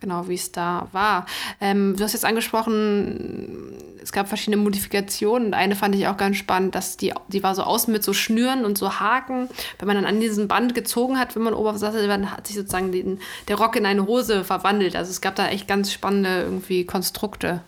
genau, 0.00 0.28
wie 0.28 0.34
es 0.34 0.52
da 0.52 0.88
war. 0.92 1.26
Ähm, 1.60 1.96
du 1.96 2.04
hast 2.04 2.12
jetzt 2.12 2.24
angesprochen, 2.24 3.75
es 3.75 3.75
gab 4.16 4.28
verschiedene 4.28 4.56
Modifikationen. 4.56 5.52
Eine 5.52 5.76
fand 5.76 5.94
ich 5.94 6.08
auch 6.08 6.16
ganz 6.16 6.38
spannend, 6.38 6.74
dass 6.74 6.96
die, 6.96 7.12
die 7.28 7.42
war 7.42 7.54
so 7.54 7.62
außen 7.62 7.92
mit 7.92 8.02
so 8.02 8.14
Schnüren 8.14 8.64
und 8.64 8.78
so 8.78 8.98
Haken. 8.98 9.48
Wenn 9.78 9.86
man 9.86 9.96
dann 9.96 10.06
an 10.06 10.20
diesem 10.20 10.48
Band 10.48 10.74
gezogen 10.74 11.18
hat, 11.18 11.36
wenn 11.36 11.42
man 11.42 11.52
oben 11.52 11.76
saß, 11.76 11.94
dann 11.94 12.32
hat 12.32 12.46
sich 12.46 12.56
sozusagen 12.56 12.92
den, 12.92 13.20
der 13.46 13.56
Rock 13.56 13.76
in 13.76 13.84
eine 13.84 14.06
Hose 14.06 14.42
verwandelt. 14.42 14.96
Also 14.96 15.10
es 15.10 15.20
gab 15.20 15.36
da 15.36 15.48
echt 15.48 15.68
ganz 15.68 15.92
spannende 15.92 16.40
irgendwie 16.40 16.86
Konstrukte 16.86 17.60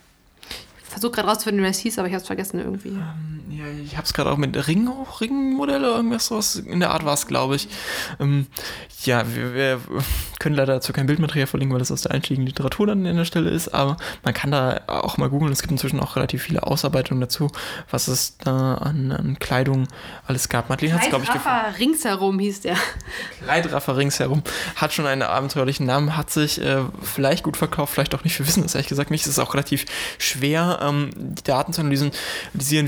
versuche 0.99 1.17
gerade 1.17 1.29
rauszufinden, 1.29 1.65
wie 1.65 1.69
es 1.69 1.79
hieß, 1.79 1.99
aber 1.99 2.09
ich 2.09 2.15
habe 2.15 2.23
es 2.23 2.27
vergessen 2.27 2.59
irgendwie. 2.59 2.89
Ähm, 2.89 3.43
ja, 3.51 3.65
ich 3.85 3.97
habe 3.97 4.05
es 4.05 4.13
gerade 4.13 4.31
auch 4.31 4.37
mit 4.37 4.69
Ring, 4.69 4.89
Ringmodelle, 5.21 5.87
irgendwas 5.87 6.27
sowas 6.27 6.57
in 6.57 6.81
der 6.81 6.91
Art 6.91 7.05
war 7.05 7.15
es, 7.15 7.27
glaube 7.27 7.57
ich. 7.57 7.69
Ähm, 8.21 8.47
ja, 9.05 9.25
wir, 9.35 9.55
wir, 9.55 9.81
können 10.39 10.55
leider 10.55 10.75
dazu 10.75 10.93
kein 10.93 11.07
Bildmaterial 11.07 11.47
verlinken, 11.47 11.75
weil 11.75 11.81
das 11.81 11.91
aus 11.91 12.03
der 12.03 12.13
einschlägigen 12.13 12.47
Literatur 12.47 12.87
dann 12.87 13.05
an 13.07 13.17
der 13.17 13.25
Stelle 13.25 13.51
ist, 13.51 13.69
aber 13.69 13.97
man 14.23 14.35
kann 14.35 14.51
da 14.51 14.83
auch 14.87 15.17
mal 15.19 15.29
googeln. 15.29 15.53
Es 15.53 15.63
gibt 15.63 15.73
inzwischen 15.73 16.01
auch 16.01 16.17
relativ 16.17 16.43
viele 16.43 16.63
Ausarbeitungen 16.63 17.21
dazu, 17.21 17.51
was 17.91 18.09
es 18.09 18.39
da 18.39 18.75
an, 18.75 19.11
an 19.13 19.39
Kleidung 19.39 19.89
alles 20.27 20.49
gab. 20.49 20.69
Madeleine 20.69 20.95
hat 20.95 21.03
es, 21.03 21.09
glaube 21.09 21.25
ich, 21.25 21.33
gefunden. 21.33 21.59
ringsherum 21.79 22.39
hieß 22.39 22.61
der. 22.61 22.77
Kleidraffer 23.43 23.97
ringsherum. 23.97 24.43
Hat 24.77 24.93
schon 24.93 25.07
einen 25.07 25.23
abenteuerlichen 25.23 25.87
Namen, 25.87 26.17
hat 26.17 26.31
sich 26.31 26.61
äh, 26.61 26.83
vielleicht 27.03 27.43
gut 27.43 27.57
verkauft, 27.57 27.95
vielleicht 27.95 28.15
auch 28.15 28.25
nicht. 28.25 28.39
Wir 28.39 28.47
wissen 28.47 28.65
es 28.65 28.75
ehrlich 28.75 28.89
gesagt 28.89 29.11
nicht. 29.11 29.23
Es 29.23 29.29
ist 29.29 29.39
auch 29.39 29.55
relativ 29.55 29.87
schwer, 30.19 30.79
ähm, 30.89 31.11
die 31.15 31.43
Daten 31.43 31.73
zu 31.73 31.81
analysieren, 31.81 32.13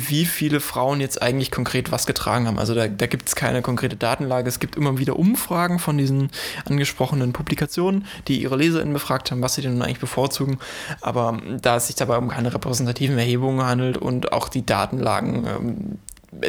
wie 0.09 0.25
viele 0.25 0.61
Frauen 0.61 1.01
jetzt 1.01 1.21
eigentlich 1.23 1.51
konkret 1.51 1.93
was 1.93 2.07
getragen 2.07 2.47
haben. 2.47 2.59
Also 2.59 2.75
da, 2.75 2.89
da 2.89 3.07
gibt 3.07 3.29
es 3.29 3.37
keine 3.37 3.63
konkrete 3.63 3.97
Datenlage. 3.97 4.49
Es 4.49 4.61
gibt 4.61 4.77
immer 4.77 4.99
wieder 4.99 5.19
Umfragen 5.19 5.79
von 5.79 5.99
diesen 5.99 6.31
angesprochenen 6.65 7.33
Publikationen, 7.33 8.07
die 8.29 8.43
ihre 8.43 8.57
LeserInnen 8.57 8.93
befragt 8.93 9.31
haben, 9.31 9.43
was 9.43 9.55
sie 9.55 9.63
denn 9.63 9.81
eigentlich 9.83 10.01
bevorzugen. 10.01 10.59
Aber 11.01 11.41
da 11.61 11.77
es 11.77 11.87
sich 11.87 11.97
dabei 11.97 12.19
um 12.19 12.29
keine 12.29 12.53
repräsentativen 12.53 13.19
Erhebungen 13.19 13.65
handelt 13.65 13.97
und 13.97 14.33
auch 14.33 14.49
die 14.49 14.65
Datenlagen 14.65 15.47
ähm, 15.47 15.99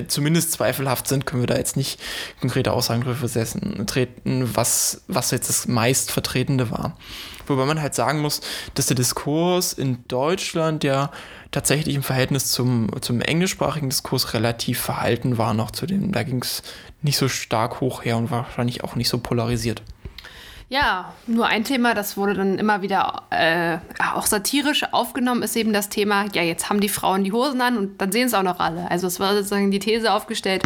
zumindest 0.08 0.52
zweifelhaft 0.52 1.08
sind, 1.08 1.26
können 1.26 1.42
wir 1.42 1.48
da 1.48 1.58
jetzt 1.58 1.76
nicht 1.76 2.00
konkrete 2.40 2.72
Aussagen 2.72 3.04
darüber 3.04 3.86
treten, 3.86 4.50
was, 4.54 5.02
was 5.08 5.32
jetzt 5.32 5.50
das 5.50 5.68
meist 5.68 6.12
Vertretende 6.12 6.72
war. 6.72 6.98
Wobei 7.52 7.66
man 7.66 7.82
halt 7.82 7.94
sagen 7.94 8.20
muss, 8.20 8.42
dass 8.74 8.88
der 8.88 8.96
Diskurs 8.96 9.74
in 9.74 10.04
Deutschland 10.08 10.84
ja 10.84 11.12
tatsächlich 11.52 11.96
im 11.96 12.04
Verhältnis 12.04 12.52
zum, 12.52 12.90
zum 13.02 13.22
englischsprachigen 13.22 13.90
Diskurs 13.90 14.34
relativ 14.34 14.80
verhalten 14.80 15.38
war 15.38 15.54
noch 15.54 15.72
zu 15.72 15.86
dem. 15.86 16.12
Da 16.12 16.24
ging 16.24 16.42
es 16.42 16.64
nicht 17.02 17.18
so 17.18 17.28
stark 17.28 17.82
hoch 17.82 18.04
her 18.06 18.18
und 18.18 18.32
wahrscheinlich 18.32 18.84
auch 18.84 18.96
nicht 18.96 19.10
so 19.10 19.18
polarisiert. 19.18 19.82
Ja, 20.72 21.14
nur 21.28 21.48
ein 21.48 21.66
Thema, 21.66 21.94
das 21.94 22.16
wurde 22.16 22.34
dann 22.34 22.58
immer 22.58 22.82
wieder 22.82 23.24
äh, 23.30 23.80
auch 24.16 24.26
satirisch 24.26 24.86
aufgenommen, 24.94 25.44
ist 25.44 25.58
eben 25.58 25.74
das 25.74 25.90
Thema, 25.90 26.28
ja, 26.34 26.44
jetzt 26.44 26.70
haben 26.70 26.80
die 26.80 26.88
Frauen 26.88 27.26
die 27.26 27.34
Hosen 27.34 27.60
an 27.60 27.78
und 27.78 28.00
dann 28.00 28.14
sehen 28.14 28.28
es 28.28 28.34
auch 28.34 28.42
noch 28.42 28.62
alle. 28.62 28.90
Also 28.90 29.06
es 29.06 29.20
war 29.20 29.36
sozusagen 29.36 29.70
die 29.70 29.80
These 29.80 30.14
aufgestellt, 30.14 30.64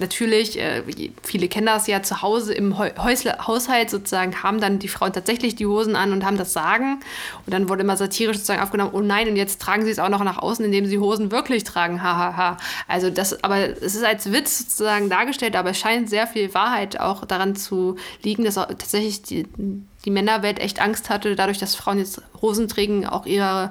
natürlich, 0.00 0.58
äh, 0.58 0.82
viele 1.22 1.46
kennen 1.46 1.66
das 1.66 1.86
ja 1.86 2.02
zu 2.02 2.20
Hause 2.20 2.52
im 2.52 2.76
Häusle 2.78 3.38
Haushalt 3.46 3.90
sozusagen, 3.90 4.42
haben 4.42 4.60
dann 4.60 4.80
die 4.80 4.88
Frauen 4.88 5.12
tatsächlich 5.12 5.54
die 5.54 5.66
Hosen 5.66 5.94
an 5.94 6.12
und 6.12 6.24
haben 6.24 6.36
das 6.36 6.52
Sagen. 6.52 6.98
Und 7.46 7.54
dann 7.54 7.68
wurde 7.68 7.82
immer 7.82 7.96
satirisch 7.96 8.38
sozusagen 8.38 8.60
aufgenommen, 8.60 8.90
oh 8.92 9.02
nein, 9.02 9.28
und 9.28 9.36
jetzt 9.36 9.62
tragen 9.62 9.84
sie 9.84 9.90
es 9.92 10.00
auch 10.00 10.08
noch 10.08 10.24
nach 10.24 10.38
außen, 10.38 10.64
indem 10.64 10.86
sie 10.86 10.98
Hosen 10.98 11.30
wirklich 11.30 11.62
tragen, 11.62 12.02
hahaha. 12.02 12.36
Ha, 12.36 12.36
ha. 12.36 12.56
Also 12.88 13.08
das, 13.08 13.44
aber 13.44 13.58
es 13.58 13.94
ist 13.94 14.04
als 14.04 14.32
Witz 14.32 14.58
sozusagen 14.58 15.08
dargestellt, 15.08 15.54
aber 15.54 15.70
es 15.70 15.78
scheint 15.78 16.10
sehr 16.10 16.26
viel 16.26 16.52
Wahrheit 16.54 16.98
auch 16.98 17.24
daran 17.24 17.54
zu 17.54 17.94
liegen, 18.22 18.44
dass 18.44 18.54
tatsächlich 18.54 19.22
die 19.22 19.43
die 19.56 20.10
Männerwelt 20.10 20.58
echt 20.58 20.80
Angst 20.80 21.10
hatte, 21.10 21.34
dadurch, 21.36 21.58
dass 21.58 21.74
Frauen 21.74 21.98
jetzt 21.98 22.22
Hosen 22.40 22.68
tragen, 22.68 23.06
auch 23.06 23.26
ihre, 23.26 23.70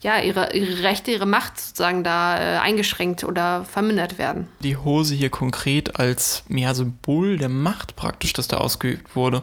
ja, 0.00 0.18
ihre, 0.20 0.54
ihre 0.54 0.82
Rechte, 0.82 1.10
ihre 1.10 1.26
Macht 1.26 1.60
sozusagen 1.60 2.04
da 2.04 2.38
äh, 2.38 2.58
eingeschränkt 2.58 3.24
oder 3.24 3.64
vermindert 3.64 4.18
werden. 4.18 4.48
Die 4.60 4.76
Hose 4.76 5.14
hier 5.14 5.30
konkret 5.30 5.98
als 5.98 6.44
ja, 6.48 6.74
Symbol 6.74 7.38
der 7.38 7.48
Macht 7.48 7.96
praktisch, 7.96 8.32
das 8.32 8.48
da 8.48 8.58
ausgeübt 8.58 9.16
wurde. 9.16 9.42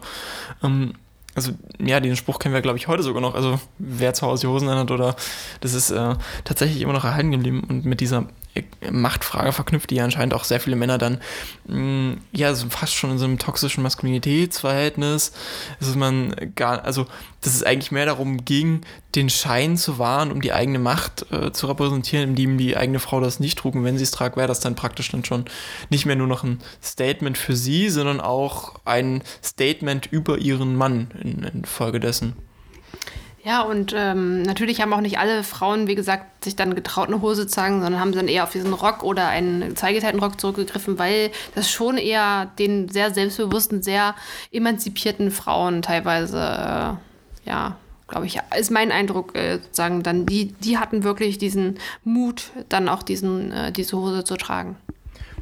Ähm, 0.63 0.93
also 1.37 1.51
ja, 1.79 1.99
den 1.99 2.15
Spruch 2.15 2.39
kennen 2.39 2.55
wir, 2.55 2.61
glaube 2.61 2.79
ich, 2.79 2.87
heute 2.87 3.03
sogar 3.03 3.21
noch. 3.21 3.35
Also 3.35 3.59
wer 3.77 4.15
zu 4.15 4.25
Hause 4.25 4.41
die 4.41 4.47
Hosen 4.47 4.69
anhat 4.69 4.89
oder 4.89 5.15
das 5.61 5.75
ist 5.75 5.91
äh, 5.91 6.15
tatsächlich 6.43 6.81
immer 6.81 6.93
noch 6.93 7.03
erhalten 7.05 7.31
geblieben 7.31 7.63
und 7.69 7.85
mit 7.85 8.01
dieser 8.01 8.25
Machtfrage 8.89 9.51
verknüpft, 9.51 9.89
die 9.89 10.01
anscheinend 10.01 10.33
auch 10.33 10.43
sehr 10.43 10.59
viele 10.59 10.75
Männer 10.75 10.97
dann 10.97 11.19
mh, 11.67 11.77
mm, 11.77 12.17
ja 12.31 12.53
so 12.53 12.69
fast 12.69 12.93
schon 12.95 13.11
in 13.11 13.17
so 13.17 13.25
einem 13.25 13.39
toxischen 13.39 13.83
Maskulinitätsverhältnis, 13.83 15.31
dass 15.79 15.95
man 15.95 16.35
gar, 16.55 16.83
also 16.83 17.05
dass 17.41 17.55
es 17.55 17.63
eigentlich 17.63 17.91
mehr 17.91 18.05
darum 18.05 18.45
ging, 18.45 18.81
den 19.15 19.29
Schein 19.29 19.77
zu 19.77 19.99
wahren, 19.99 20.31
um 20.31 20.41
die 20.41 20.53
eigene 20.53 20.79
Macht 20.79 21.31
äh, 21.31 21.51
zu 21.51 21.67
repräsentieren, 21.67 22.29
indem 22.29 22.57
die 22.57 22.77
eigene 22.77 22.99
Frau 22.99 23.19
das 23.19 23.39
nicht 23.39 23.57
trug 23.57 23.75
und 23.75 23.83
wenn 23.83 23.97
sie 23.97 24.03
es 24.03 24.11
trag, 24.11 24.37
wäre 24.37 24.47
das 24.47 24.59
dann 24.59 24.75
praktisch 24.75 25.09
dann 25.09 25.25
schon 25.25 25.45
nicht 25.89 26.05
mehr 26.05 26.15
nur 26.15 26.27
noch 26.27 26.43
ein 26.43 26.59
Statement 26.83 27.37
für 27.37 27.55
sie, 27.55 27.89
sondern 27.89 28.21
auch 28.21 28.79
ein 28.85 29.23
Statement 29.43 30.07
über 30.07 30.37
ihren 30.37 30.75
Mann 30.75 31.09
in, 31.21 31.43
in 31.43 31.65
Folge 31.65 31.99
dessen. 31.99 32.46
Ja, 33.47 33.61
und 33.61 33.93
ähm, 33.95 34.41
natürlich 34.41 34.81
haben 34.81 34.91
auch 34.91 34.99
nicht 34.99 35.19
alle 35.19 35.41
Frauen, 35.41 35.87
wie 35.87 35.95
gesagt, 35.95 36.43
sich 36.43 36.57
dann 36.57 36.75
getraut, 36.75 37.07
eine 37.07 37.21
Hose 37.21 37.47
zu 37.47 37.55
tragen, 37.55 37.81
sondern 37.81 38.01
haben 38.01 38.11
dann 38.11 38.27
eher 38.27 38.43
auf 38.43 38.51
diesen 38.51 38.73
Rock 38.73 39.03
oder 39.03 39.29
einen 39.29 39.73
zweigeteilten 39.73 40.19
Rock 40.19 40.37
zurückgegriffen, 40.37 40.99
weil 40.99 41.31
das 41.55 41.71
schon 41.71 41.97
eher 41.97 42.51
den 42.59 42.89
sehr 42.89 43.13
selbstbewussten, 43.13 43.81
sehr 43.81 44.15
emanzipierten 44.51 45.31
Frauen 45.31 45.81
teilweise, 45.81 46.37
äh, 46.37 47.47
ja, 47.49 47.77
glaube 48.09 48.25
ich, 48.25 48.37
ist 48.59 48.69
mein 48.69 48.91
Eindruck, 48.91 49.33
äh, 49.37 49.59
sozusagen, 49.59 50.03
dann 50.03 50.25
die, 50.25 50.51
die 50.59 50.77
hatten 50.77 51.05
wirklich 51.05 51.37
diesen 51.37 51.79
Mut, 52.03 52.51
dann 52.67 52.89
auch 52.89 53.01
diesen, 53.01 53.53
äh, 53.53 53.71
diese 53.71 53.95
Hose 53.95 54.25
zu 54.25 54.35
tragen. 54.35 54.75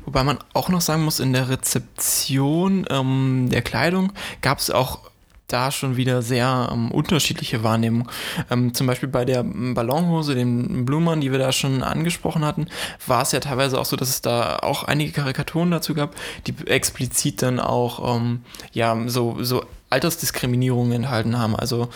Wobei 0.06 0.24
man 0.24 0.38
auch 0.54 0.70
noch 0.70 0.82
sagen 0.82 1.04
muss, 1.04 1.20
in 1.20 1.34
der 1.34 1.50
Rezeption 1.50 2.86
ähm, 2.88 3.50
der 3.52 3.64
Kleidung 3.64 4.14
gab 4.44 4.60
es 4.60 4.70
auch 4.70 5.00
da 5.48 5.72
schon 5.72 5.98
wieder 5.98 6.22
sehr 6.22 6.70
ähm, 6.72 6.92
unterschiedliche 6.92 7.64
Wahrnehmungen. 7.64 8.10
Ähm, 8.50 8.74
zum 8.74 8.88
Beispiel 8.88 9.10
bei 9.10 9.26
der 9.26 9.44
Ballonhose, 9.44 10.36
den 10.36 10.86
Blumen, 10.86 11.22
die 11.22 11.32
wir 11.32 11.40
da 11.40 11.52
schon 11.52 11.84
angesprochen 11.84 12.44
hatten, 12.44 12.68
war 13.06 13.22
es 13.22 13.32
ja 13.32 13.40
teilweise 13.40 13.80
auch 13.80 13.86
so, 13.86 13.96
dass 13.96 14.10
es 14.10 14.22
da 14.22 14.58
auch 14.58 14.84
einige 14.84 15.12
Karikaturen 15.12 15.72
dazu 15.72 15.94
gab, 15.94 16.16
die 16.48 16.56
explizit 16.68 17.42
dann 17.42 17.60
auch 17.60 18.16
ähm, 18.16 18.42
ja 18.74 18.98
so, 19.08 19.38
so 19.42 19.64
Altersdiskriminierungen 19.96 20.92
enthalten 20.92 21.40
haben. 21.40 21.56
Also 21.56 21.88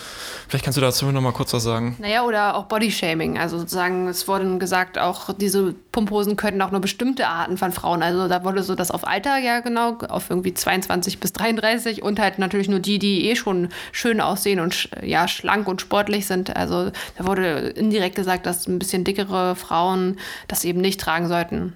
vielleicht 0.48 0.64
kannst 0.64 0.78
du 0.78 0.80
dazu 0.80 1.04
noch 1.12 1.20
mal 1.20 1.32
kurz 1.32 1.52
was 1.52 1.62
sagen. 1.62 1.96
Naja, 1.98 2.24
oder 2.24 2.56
auch 2.56 2.64
Bodyshaming. 2.64 3.38
Also 3.38 3.58
sozusagen, 3.58 4.08
es 4.08 4.26
wurde 4.26 4.58
gesagt, 4.58 4.98
auch 4.98 5.34
diese 5.34 5.74
Pumphosen 5.92 6.36
könnten 6.36 6.62
auch 6.62 6.70
nur 6.70 6.80
bestimmte 6.80 7.26
Arten 7.26 7.58
von 7.58 7.72
Frauen. 7.72 8.02
Also 8.02 8.26
da 8.26 8.42
wurde 8.42 8.62
so 8.62 8.74
das 8.74 8.90
auf 8.90 9.06
Alter, 9.06 9.36
ja 9.38 9.60
genau, 9.60 9.98
auf 10.08 10.30
irgendwie 10.30 10.54
22 10.54 11.20
bis 11.20 11.34
33 11.34 12.02
und 12.02 12.18
halt 12.18 12.38
natürlich 12.38 12.68
nur 12.68 12.80
die, 12.80 12.98
die 12.98 13.28
eh 13.28 13.36
schon 13.36 13.68
schön 13.92 14.22
aussehen 14.22 14.60
und 14.60 14.88
ja, 15.02 15.28
schlank 15.28 15.68
und 15.68 15.82
sportlich 15.82 16.26
sind. 16.26 16.56
Also 16.56 16.90
da 17.18 17.26
wurde 17.26 17.68
indirekt 17.76 18.16
gesagt, 18.16 18.46
dass 18.46 18.66
ein 18.66 18.78
bisschen 18.78 19.04
dickere 19.04 19.56
Frauen 19.56 20.18
das 20.48 20.64
eben 20.64 20.80
nicht 20.80 21.00
tragen 21.00 21.28
sollten 21.28 21.74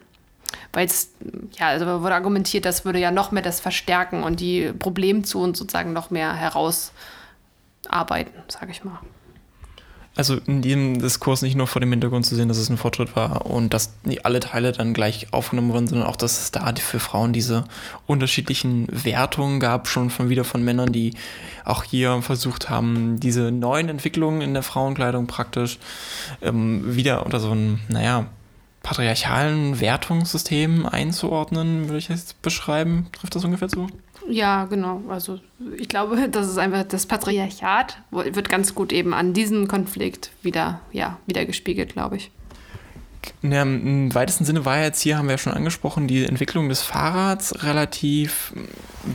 weil 0.72 0.86
es, 0.86 1.10
ja, 1.58 1.68
also 1.68 1.86
wurde 2.02 2.14
argumentiert, 2.14 2.64
das 2.64 2.84
würde 2.84 2.98
ja 2.98 3.10
noch 3.10 3.30
mehr 3.30 3.42
das 3.42 3.60
verstärken 3.60 4.22
und 4.22 4.40
die 4.40 4.72
Problemzonen 4.72 5.54
sozusagen 5.54 5.92
noch 5.92 6.10
mehr 6.10 6.34
herausarbeiten, 6.34 8.32
sage 8.48 8.72
ich 8.72 8.84
mal. 8.84 8.98
Also 10.16 10.36
in 10.46 10.62
diesem 10.62 11.00
Diskurs 11.00 11.42
nicht 11.42 11.56
nur 11.56 11.66
vor 11.66 11.80
dem 11.80 11.90
Hintergrund 11.90 12.24
zu 12.24 12.36
sehen, 12.36 12.46
dass 12.46 12.58
es 12.58 12.70
ein 12.70 12.76
Fortschritt 12.76 13.16
war 13.16 13.46
und 13.46 13.74
dass 13.74 13.94
alle 14.22 14.38
Teile 14.38 14.70
dann 14.70 14.94
gleich 14.94 15.32
aufgenommen 15.32 15.72
wurden, 15.72 15.88
sondern 15.88 16.06
auch, 16.06 16.14
dass 16.14 16.40
es 16.40 16.52
da 16.52 16.72
für 16.76 17.00
Frauen 17.00 17.32
diese 17.32 17.64
unterschiedlichen 18.06 18.86
Wertungen 18.90 19.58
gab, 19.58 19.88
schon 19.88 20.10
von 20.10 20.28
wieder 20.28 20.44
von 20.44 20.62
Männern, 20.62 20.92
die 20.92 21.14
auch 21.64 21.82
hier 21.82 22.22
versucht 22.22 22.70
haben, 22.70 23.18
diese 23.18 23.50
neuen 23.50 23.88
Entwicklungen 23.88 24.40
in 24.40 24.54
der 24.54 24.62
Frauenkleidung 24.62 25.26
praktisch 25.26 25.80
ähm, 26.42 26.94
wieder 26.94 27.26
unter 27.26 27.40
so 27.40 27.50
ein, 27.50 27.80
naja, 27.88 28.26
patriarchalen 28.84 29.80
Wertungssystem 29.80 30.86
einzuordnen, 30.86 31.88
würde 31.88 31.98
ich 31.98 32.08
jetzt 32.08 32.40
beschreiben. 32.42 33.08
Trifft 33.12 33.34
das 33.34 33.44
ungefähr 33.44 33.68
zu? 33.68 33.88
Ja, 34.28 34.66
genau. 34.66 35.02
Also 35.08 35.40
ich 35.76 35.88
glaube, 35.88 36.28
das 36.28 36.46
ist 36.46 36.58
einfach 36.58 36.84
das 36.84 37.06
Patriarchat 37.06 37.98
wird 38.10 38.48
ganz 38.48 38.74
gut 38.74 38.92
eben 38.92 39.12
an 39.12 39.32
diesem 39.32 39.66
Konflikt 39.66 40.30
wieder, 40.42 40.80
ja, 40.92 41.18
wieder 41.26 41.44
gespiegelt, 41.44 41.94
glaube 41.94 42.18
ich. 42.18 42.30
Ja, 43.42 43.62
Im 43.62 44.14
weitesten 44.14 44.44
Sinne 44.44 44.64
war 44.64 44.80
jetzt 44.80 45.02
hier, 45.02 45.18
haben 45.18 45.26
wir 45.26 45.32
ja 45.34 45.38
schon 45.38 45.52
angesprochen, 45.52 46.08
die 46.08 46.24
Entwicklung 46.24 46.68
des 46.68 46.80
Fahrrads 46.80 47.62
relativ 47.62 48.54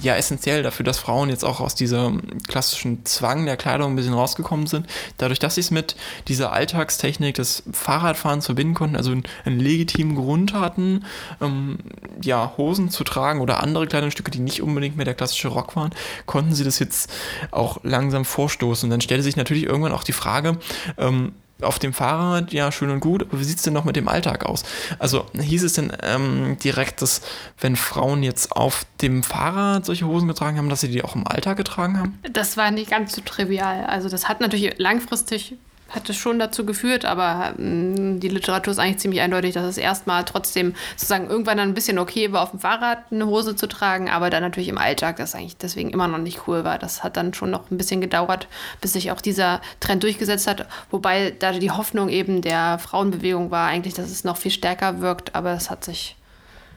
ja, 0.02 0.16
essentiell 0.16 0.62
dafür, 0.62 0.84
dass 0.84 1.00
Frauen 1.00 1.30
jetzt 1.30 1.44
auch 1.44 1.60
aus 1.60 1.74
diesem 1.74 2.22
klassischen 2.48 3.06
Zwang 3.06 3.46
der 3.46 3.58
Kleidung 3.58 3.94
ein 3.94 3.96
bisschen 3.96 4.14
rausgekommen 4.14 4.68
sind. 4.68 4.86
Dadurch, 5.18 5.40
dass 5.40 5.56
sie 5.56 5.62
es 5.62 5.72
mit 5.72 5.96
dieser 6.28 6.52
Alltagstechnik 6.54 7.36
des 7.36 7.64
Fahrradfahrens 7.72 8.46
verbinden 8.46 8.76
konnten, 8.76 8.96
also 8.96 9.12
einen, 9.12 9.24
einen 9.46 9.60
legitimen 9.60 10.16
Grund 10.16 10.54
hatten, 10.54 11.06
ähm, 11.42 11.80
ja, 12.22 12.54
Hosen 12.58 12.92
zu 12.92 13.04
tragen 13.04 13.42
oder 13.42 13.64
andere 13.64 13.88
Kleidungsstücke, 13.88 14.32
die 14.32 14.40
nicht 14.40 14.62
unbedingt 14.62 14.96
mehr 14.96 15.06
der 15.06 15.16
klassische 15.16 15.48
Rock 15.48 15.76
waren, 15.76 15.92
konnten 16.28 16.54
sie 16.54 16.64
das 16.64 16.78
jetzt 16.80 17.12
auch 17.52 17.80
langsam 17.84 18.26
vorstoßen. 18.26 18.88
Und 18.88 18.92
dann 18.92 19.02
stellte 19.02 19.24
sich 19.24 19.38
natürlich 19.38 19.64
irgendwann 19.64 19.94
auch 19.94 20.04
die 20.04 20.14
Frage, 20.14 20.58
ähm, 20.98 21.34
auf 21.62 21.80
dem 21.80 21.94
Fahrrad, 21.94 22.54
ja, 22.54 22.72
schön 22.72 22.90
und 22.90 23.00
gut, 23.00 23.24
aber 23.24 23.40
wie 23.40 23.44
sieht 23.44 23.58
es 23.58 23.64
denn 23.64 23.74
noch 23.74 23.86
mit 23.86 23.96
dem 23.96 24.08
Alltag 24.08 24.46
aus? 24.46 24.64
Also 24.98 25.26
hieß 25.34 25.64
es 25.64 25.74
denn 25.74 25.92
ähm, 26.04 26.58
direkt, 26.64 27.02
dass 27.02 27.22
wenn 27.60 27.76
Frauen 27.76 28.24
jetzt 28.24 28.52
auf 28.54 28.86
dem 29.02 29.24
Fahrrad 29.24 29.86
solche 29.86 30.06
Hosen 30.06 30.28
getragen 30.28 30.58
haben, 30.58 30.70
dass 30.70 30.82
sie 30.82 30.90
die 30.90 31.04
auch 31.04 31.16
im 31.16 31.28
Alltag 31.28 31.58
getragen 31.58 32.00
haben? 32.00 32.20
Das 32.32 32.58
war 32.58 32.72
nicht 32.72 32.90
ganz 32.90 33.14
so 33.14 33.22
trivial. 33.22 33.86
Also 33.86 34.10
das 34.10 34.30
hat 34.30 34.40
natürlich 34.42 34.78
langfristig 34.78 35.56
hat 35.90 36.10
es 36.10 36.16
schon 36.16 36.40
dazu 36.40 36.66
geführt, 36.66 37.06
aber 37.06 37.54
ähm, 37.58 38.20
die 38.20 38.30
Literatur 38.30 38.72
ist 38.72 38.80
eigentlich 38.80 39.00
ziemlich 39.00 39.22
eindeutig, 39.22 39.54
dass 39.54 39.66
es 39.66 39.78
erstmal 39.78 40.26
trotzdem 40.26 40.76
sozusagen 40.96 41.30
irgendwann 41.30 41.58
dann 41.58 41.70
ein 41.70 41.74
bisschen 41.74 42.00
okay 42.00 42.32
war, 42.32 42.44
auf 42.44 42.52
dem 42.52 42.60
Fahrrad 42.60 43.00
eine 43.12 43.26
Hose 43.26 43.56
zu 43.56 43.68
tragen, 43.68 44.10
aber 44.10 44.30
dann 44.30 44.44
natürlich 44.44 44.70
im 44.70 44.78
Alltag 44.78 45.18
das 45.18 45.36
eigentlich 45.36 45.58
deswegen 45.58 45.90
immer 45.90 46.08
noch 46.08 46.18
nicht 46.18 46.48
cool 46.48 46.64
war. 46.64 46.78
Das 46.78 47.04
hat 47.04 47.18
dann 47.18 47.34
schon 47.34 47.52
noch 47.52 47.72
ein 47.72 47.78
bisschen 47.78 48.02
gedauert, 48.02 48.48
bis 48.82 48.94
sich 48.94 49.12
auch 49.12 49.22
dieser 49.22 49.62
Trend 49.80 50.04
durchgesetzt 50.04 50.48
hat, 50.48 50.68
wobei 50.92 51.32
da 51.38 51.52
die 51.52 51.72
Hoffnung 51.72 52.10
eben 52.10 52.42
der 52.42 52.80
Frauenbewegung 52.80 53.52
war 53.52 53.68
eigentlich, 53.68 53.94
dass 53.94 54.10
es 54.10 54.24
noch 54.24 54.38
viel 54.38 54.52
stärker 54.52 55.02
wirkt, 55.02 55.36
aber 55.36 55.54
es 55.54 55.70
hat 55.70 55.84
sich 55.84 56.16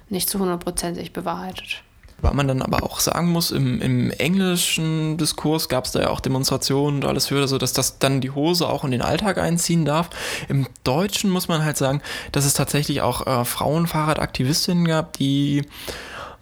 nicht 0.09 0.29
zu 0.29 0.39
hundertprozentig 0.39 1.13
bewahrheitet. 1.13 1.83
Weil 2.23 2.35
man 2.35 2.49
dann 2.49 2.63
aber 2.63 2.85
auch 2.85 3.01
sagen 3.01 3.31
muss, 3.31 3.51
im, 3.51 3.83
im 3.83 4.11
englischen 4.13 5.19
Diskurs 5.19 5.69
gab 5.69 5.85
es 5.85 5.93
da 5.93 6.03
ja 6.03 6.11
auch 6.11 6.21
Demonstrationen 6.21 7.03
und 7.03 7.05
alles 7.05 7.27
für, 7.27 7.41
also 7.41 7.59
dass 7.59 7.73
das 7.73 7.99
dann 7.99 8.21
die 8.21 8.31
Hose 8.31 8.69
auch 8.69 8.85
in 8.85 8.93
den 8.93 9.03
Alltag 9.03 9.39
einziehen 9.39 9.85
darf. 9.85 10.09
Im 10.49 10.67
Deutschen 10.85 11.31
muss 11.31 11.49
man 11.49 11.65
halt 11.65 11.77
sagen, 11.77 12.01
dass 12.31 12.45
es 12.45 12.55
tatsächlich 12.55 13.03
auch 13.03 13.27
äh, 13.27 13.45
Frauenfahrradaktivistinnen 13.45 14.87
gab, 14.87 15.15
die 15.15 15.63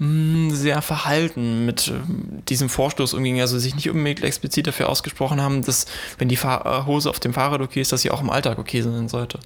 hm, 0.00 0.50
sehr 0.50 0.80
verhalten 0.80 1.66
mit 1.66 1.88
äh, 1.88 1.92
diesem 2.48 2.70
Vorstoß 2.70 3.12
umging, 3.12 3.38
also 3.42 3.58
sich 3.58 3.74
nicht 3.74 3.90
unbedingt 3.90 4.24
explizit 4.24 4.66
dafür 4.66 4.88
ausgesprochen 4.88 5.42
haben, 5.42 5.62
dass 5.62 5.84
wenn 6.16 6.28
die 6.28 6.36
äh, 6.36 6.86
Hose 6.86 7.10
auf 7.10 7.20
dem 7.20 7.34
Fahrrad 7.34 7.60
okay 7.60 7.82
ist, 7.82 7.92
dass 7.92 8.00
sie 8.00 8.10
auch 8.10 8.22
im 8.22 8.30
Alltag 8.30 8.58
okay 8.58 8.80
sein 8.80 9.10
sollte. 9.10 9.38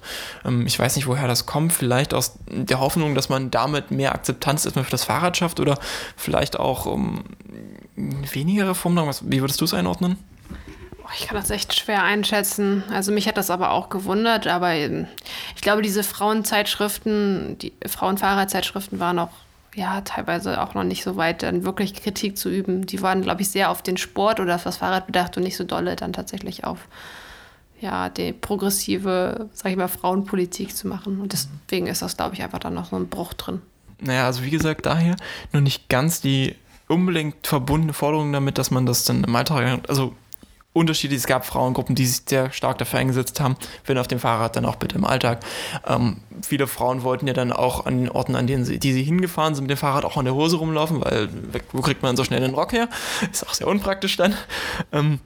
Ähm, 0.45 0.65
ich 0.65 0.79
weiß 0.79 0.95
nicht, 0.95 1.07
woher 1.07 1.27
das 1.27 1.45
kommt, 1.45 1.73
vielleicht 1.73 2.13
aus 2.13 2.39
der 2.47 2.79
Hoffnung, 2.79 3.15
dass 3.15 3.27
man 3.27 3.51
damit 3.51 3.91
mehr 3.91 4.15
Akzeptanz 4.15 4.63
erstmal 4.63 4.85
für 4.85 4.91
das 4.91 5.03
Fahrrad 5.03 5.35
schafft 5.35 5.59
oder 5.59 5.77
vielleicht 6.15 6.57
auch 6.57 6.85
um, 6.85 7.25
weniger 7.97 8.69
Reformen. 8.69 9.13
Wie 9.23 9.41
würdest 9.41 9.59
du 9.59 9.65
es 9.65 9.73
einordnen? 9.73 10.15
Ich 11.19 11.27
kann 11.27 11.35
das 11.35 11.49
echt 11.49 11.75
schwer 11.75 12.03
einschätzen. 12.03 12.83
Also 12.89 13.11
mich 13.11 13.27
hat 13.27 13.35
das 13.35 13.49
aber 13.49 13.71
auch 13.71 13.89
gewundert, 13.89 14.47
aber 14.47 14.71
ähm, 14.71 15.07
ich 15.53 15.61
glaube, 15.61 15.81
diese 15.81 16.01
Frauenzeitschriften, 16.01 17.57
die 17.59 17.73
Frauenfahrradzeitschriften 17.85 18.99
waren 18.99 19.19
auch 19.19 19.31
ja, 19.75 20.01
teilweise 20.01 20.61
auch 20.61 20.73
noch 20.73 20.83
nicht 20.83 21.03
so 21.03 21.17
weit, 21.17 21.43
dann 21.43 21.65
wirklich 21.65 21.93
Kritik 21.93 22.37
zu 22.37 22.49
üben. 22.49 22.85
Die 22.85 23.01
waren, 23.01 23.21
glaube 23.21 23.41
ich, 23.41 23.49
sehr 23.49 23.69
auf 23.69 23.81
den 23.81 23.97
Sport 23.97 24.39
oder 24.39 24.55
auf 24.55 24.63
das 24.63 24.77
Fahrrad 24.77 25.05
bedacht 25.05 25.35
und 25.35 25.43
nicht 25.43 25.57
so 25.57 25.65
dolle 25.65 25.95
dann 25.95 26.13
tatsächlich 26.13 26.63
auf 26.63 26.87
ja, 27.81 28.07
die 28.07 28.31
progressive, 28.31 29.49
sag 29.53 29.71
ich 29.71 29.77
mal, 29.77 29.89
Frauenpolitik 29.89 30.75
zu 30.75 30.87
machen. 30.87 31.19
Und 31.19 31.33
deswegen 31.33 31.87
ist 31.87 32.01
das, 32.01 32.15
glaube 32.15 32.35
ich, 32.35 32.41
einfach 32.41 32.59
dann 32.59 32.73
noch 32.73 32.85
so 32.85 32.95
ein 32.95 33.09
Bruch 33.09 33.33
drin. 33.33 33.61
Naja, 33.99 34.25
also 34.25 34.43
wie 34.43 34.49
gesagt, 34.49 34.85
daher 34.85 35.17
nur 35.51 35.61
nicht 35.61 35.89
ganz 35.89 36.21
die 36.21 36.55
unbedingt 36.87 37.45
verbundene 37.45 37.93
Forderung 37.93 38.31
damit, 38.31 38.57
dass 38.57 38.71
man 38.71 38.85
das 38.85 39.03
dann 39.03 39.23
im 39.23 39.35
Alltag, 39.35 39.81
also 39.89 40.15
unterschiedlich. 40.75 41.19
Es 41.19 41.27
gab 41.27 41.45
Frauengruppen, 41.45 41.95
die 41.95 42.05
sich 42.05 42.23
sehr 42.27 42.51
stark 42.51 42.77
dafür 42.77 42.99
eingesetzt 42.99 43.39
haben, 43.39 43.55
wenn 43.85 43.97
auf 43.97 44.07
dem 44.07 44.19
Fahrrad, 44.19 44.55
dann 44.55 44.65
auch 44.65 44.75
bitte 44.75 44.95
im 44.95 45.05
Alltag. 45.05 45.39
Ähm, 45.87 46.17
viele 46.41 46.67
Frauen 46.67 47.03
wollten 47.03 47.27
ja 47.27 47.33
dann 47.33 47.53
auch 47.53 47.85
an 47.85 47.99
den 47.99 48.09
Orten, 48.09 48.35
an 48.35 48.45
denen 48.45 48.65
sie, 48.65 48.77
die 48.77 48.91
sie 48.91 49.03
hingefahren 49.03 49.55
sind, 49.55 49.63
mit 49.63 49.71
dem 49.71 49.77
Fahrrad 49.77 50.03
auch 50.03 50.17
an 50.17 50.25
der 50.25 50.35
Hose 50.35 50.57
rumlaufen, 50.57 51.01
weil 51.03 51.29
wo 51.71 51.81
kriegt 51.81 52.03
man 52.03 52.17
so 52.17 52.23
schnell 52.23 52.41
den 52.41 52.53
Rock 52.53 52.73
her? 52.73 52.89
Ist 53.31 53.47
auch 53.47 53.53
sehr 53.53 53.67
unpraktisch 53.67 54.17
dann. 54.17 54.35
Ähm, 54.91 55.19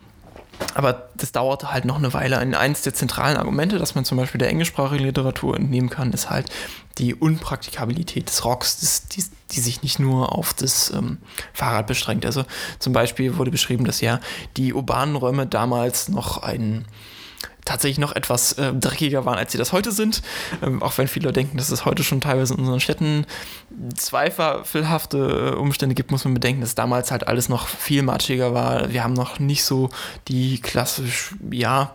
aber 0.73 1.09
das 1.15 1.31
dauerte 1.31 1.71
halt 1.71 1.85
noch 1.85 1.97
eine 1.97 2.13
Weile. 2.13 2.37
Eines 2.37 2.81
der 2.81 2.93
zentralen 2.93 3.37
Argumente, 3.37 3.77
dass 3.77 3.95
man 3.95 4.05
zum 4.05 4.17
Beispiel 4.17 4.39
der 4.39 4.49
englischsprachigen 4.49 5.05
Literatur 5.05 5.55
entnehmen 5.55 5.89
kann, 5.89 6.11
ist 6.13 6.29
halt 6.29 6.49
die 6.97 7.15
Unpraktikabilität 7.15 8.27
des 8.27 8.43
Rocks, 8.43 8.79
das, 8.81 9.07
die, 9.07 9.23
die, 9.51 9.59
sich 9.61 9.83
nicht 9.83 9.99
nur 9.99 10.35
auf 10.37 10.53
das 10.53 10.91
ähm, 10.91 11.17
Fahrrad 11.53 11.87
beschränkt. 11.87 12.25
Also 12.25 12.43
zum 12.79 12.93
Beispiel 12.93 13.37
wurde 13.37 13.51
beschrieben, 13.51 13.85
dass 13.85 14.01
ja 14.01 14.19
die 14.57 14.73
urbanen 14.73 15.15
Räume 15.15 15.47
damals 15.47 16.09
noch 16.09 16.43
ein 16.43 16.85
tatsächlich 17.65 17.99
noch 17.99 18.15
etwas 18.15 18.53
äh, 18.53 18.73
dreckiger 18.73 19.25
waren, 19.25 19.37
als 19.37 19.51
sie 19.51 19.57
das 19.57 19.73
heute 19.73 19.91
sind. 19.91 20.21
Ähm, 20.63 20.81
auch 20.81 20.97
wenn 20.97 21.07
viele 21.07 21.31
denken, 21.31 21.57
dass 21.57 21.69
es 21.69 21.85
heute 21.85 22.03
schon 22.03 22.21
teilweise 22.21 22.53
in 22.53 22.61
unseren 22.61 22.79
Städten 22.79 23.25
zweifelhafte 23.95 25.53
äh, 25.55 25.57
Umstände 25.57 25.95
gibt, 25.95 26.11
muss 26.11 26.25
man 26.25 26.33
bedenken, 26.33 26.61
dass 26.61 26.75
damals 26.75 27.11
halt 27.11 27.27
alles 27.27 27.49
noch 27.49 27.67
viel 27.67 28.01
matschiger 28.01 28.53
war. 28.53 28.91
Wir 28.91 29.03
haben 29.03 29.13
noch 29.13 29.39
nicht 29.39 29.63
so 29.63 29.89
die 30.27 30.59
klassisch, 30.59 31.35
ja, 31.51 31.93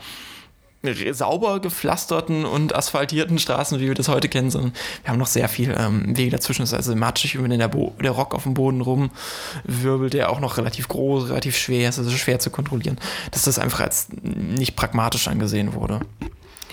sauber 1.12 1.60
gepflasterten 1.60 2.44
und 2.44 2.74
asphaltierten 2.74 3.38
Straßen, 3.38 3.80
wie 3.80 3.88
wir 3.88 3.94
das 3.94 4.08
heute 4.08 4.28
kennen, 4.28 4.50
sondern 4.50 4.72
wir 5.02 5.10
haben 5.10 5.18
noch 5.18 5.26
sehr 5.26 5.48
viel 5.48 5.74
ähm, 5.78 6.16
Wege 6.16 6.30
dazwischen. 6.30 6.62
Es 6.62 6.70
ist 6.70 6.74
also 6.74 6.94
matschig, 6.96 7.42
wenn 7.42 7.58
der, 7.58 7.68
der 7.68 8.10
Rock 8.10 8.34
auf 8.34 8.44
dem 8.44 8.54
Boden 8.54 8.80
rumwirbelt, 8.80 10.14
der 10.14 10.30
auch 10.30 10.40
noch 10.40 10.56
relativ 10.56 10.88
groß, 10.88 11.28
relativ 11.28 11.56
schwer 11.56 11.88
ist, 11.88 11.98
also 11.98 12.10
schwer 12.10 12.38
zu 12.38 12.50
kontrollieren, 12.50 12.98
dass 13.30 13.42
das 13.42 13.58
einfach 13.58 13.80
als 13.80 14.08
nicht 14.22 14.76
pragmatisch 14.76 15.28
angesehen 15.28 15.74
wurde. 15.74 16.00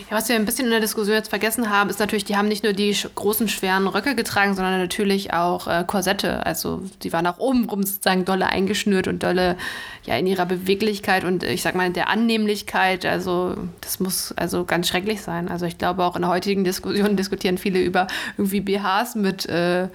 Ja, 0.09 0.17
was 0.17 0.29
wir 0.29 0.35
ein 0.35 0.45
bisschen 0.45 0.65
in 0.65 0.71
der 0.71 0.79
Diskussion 0.79 1.15
jetzt 1.15 1.29
vergessen 1.29 1.69
haben, 1.69 1.89
ist 1.89 1.99
natürlich, 1.99 2.25
die 2.25 2.35
haben 2.35 2.47
nicht 2.47 2.63
nur 2.63 2.73
die 2.73 2.95
großen, 3.15 3.47
schweren 3.47 3.87
Röcke 3.87 4.15
getragen, 4.15 4.55
sondern 4.55 4.79
natürlich 4.79 5.33
auch 5.33 5.67
äh, 5.67 5.83
Korsette. 5.85 6.45
Also 6.45 6.81
die 7.03 7.13
waren 7.13 7.27
auch 7.27 7.39
obenrum 7.39 7.83
sozusagen 7.83 8.25
dolle 8.25 8.47
eingeschnürt 8.47 9.07
und 9.07 9.23
dolle 9.23 9.57
ja, 10.05 10.17
in 10.17 10.27
ihrer 10.27 10.45
Beweglichkeit 10.45 11.23
und 11.23 11.43
ich 11.43 11.61
sag 11.61 11.75
mal 11.75 11.87
in 11.87 11.93
der 11.93 12.09
Annehmlichkeit. 12.09 13.05
Also 13.05 13.55
das 13.81 13.99
muss 13.99 14.33
also 14.35 14.65
ganz 14.65 14.87
schrecklich 14.87 15.21
sein. 15.21 15.49
Also 15.49 15.65
ich 15.65 15.77
glaube 15.77 16.03
auch 16.03 16.15
in 16.15 16.21
der 16.23 16.31
heutigen 16.31 16.63
Diskussion 16.63 17.15
diskutieren 17.17 17.57
viele 17.57 17.81
über 17.81 18.07
irgendwie 18.37 18.61
BHs 18.61 19.15
mit 19.15 19.45
äh, 19.47 19.87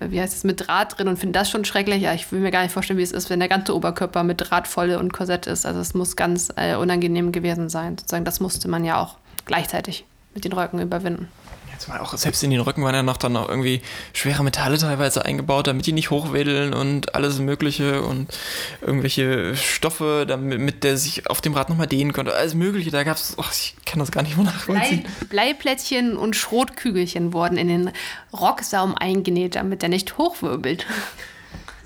wie 0.00 0.20
heißt 0.20 0.36
es, 0.36 0.44
mit 0.44 0.66
Draht 0.66 0.96
drin 0.96 1.08
und 1.08 1.18
finde 1.18 1.38
das 1.38 1.50
schon 1.50 1.64
schrecklich. 1.64 2.02
Ja, 2.02 2.14
ich 2.14 2.30
will 2.30 2.40
mir 2.40 2.50
gar 2.50 2.62
nicht 2.62 2.72
vorstellen, 2.72 2.98
wie 2.98 3.02
es 3.02 3.12
ist, 3.12 3.30
wenn 3.30 3.40
der 3.40 3.48
ganze 3.48 3.74
Oberkörper 3.74 4.22
mit 4.22 4.40
Draht 4.40 4.68
voll 4.68 4.90
und 4.90 5.12
Korsett 5.12 5.46
ist. 5.46 5.66
Also 5.66 5.80
es 5.80 5.94
muss 5.94 6.16
ganz 6.16 6.52
äh, 6.56 6.76
unangenehm 6.76 7.32
gewesen 7.32 7.68
sein. 7.68 7.98
Sozusagen, 7.98 8.24
das 8.24 8.40
musste 8.40 8.68
man 8.68 8.84
ja 8.84 9.00
auch 9.00 9.16
gleichzeitig 9.48 10.04
mit 10.34 10.44
den 10.44 10.52
Röcken 10.52 10.78
überwinden. 10.78 11.26
Jetzt 11.72 11.88
mal 11.88 12.00
auch 12.00 12.16
selbst 12.16 12.42
in 12.42 12.50
den 12.50 12.60
Rücken 12.60 12.82
waren 12.82 12.94
ja 12.94 13.04
noch 13.04 13.18
dann 13.18 13.32
noch 13.32 13.48
irgendwie 13.48 13.82
schwere 14.12 14.42
Metalle 14.42 14.78
teilweise 14.78 15.24
eingebaut, 15.24 15.68
damit 15.68 15.86
die 15.86 15.92
nicht 15.92 16.10
hochwedeln 16.10 16.74
und 16.74 17.14
alles 17.14 17.38
Mögliche 17.38 18.02
und 18.02 18.36
irgendwelche 18.80 19.54
Stoffe, 19.54 20.24
damit 20.26 20.60
mit 20.60 20.82
der 20.82 20.96
sich 20.96 21.30
auf 21.30 21.40
dem 21.40 21.54
Rad 21.54 21.68
nochmal 21.68 21.86
dehnen 21.86 22.12
konnte. 22.12 22.34
Alles 22.34 22.54
Mögliche, 22.54 22.90
da 22.90 23.04
gab 23.04 23.16
es, 23.16 23.36
ich 23.52 23.76
kann 23.86 24.00
das 24.00 24.10
gar 24.10 24.22
nicht 24.22 24.36
mehr 24.36 24.46
nachvollziehen. 24.46 25.04
Blei, 25.28 25.52
Bleiplättchen 25.52 26.16
und 26.16 26.34
Schrotkügelchen 26.34 27.32
wurden 27.32 27.56
in 27.56 27.68
den 27.68 27.90
Rocksaum 28.32 28.96
eingenäht, 28.96 29.54
damit 29.54 29.82
der 29.82 29.88
nicht 29.88 30.18
hochwirbelt 30.18 30.84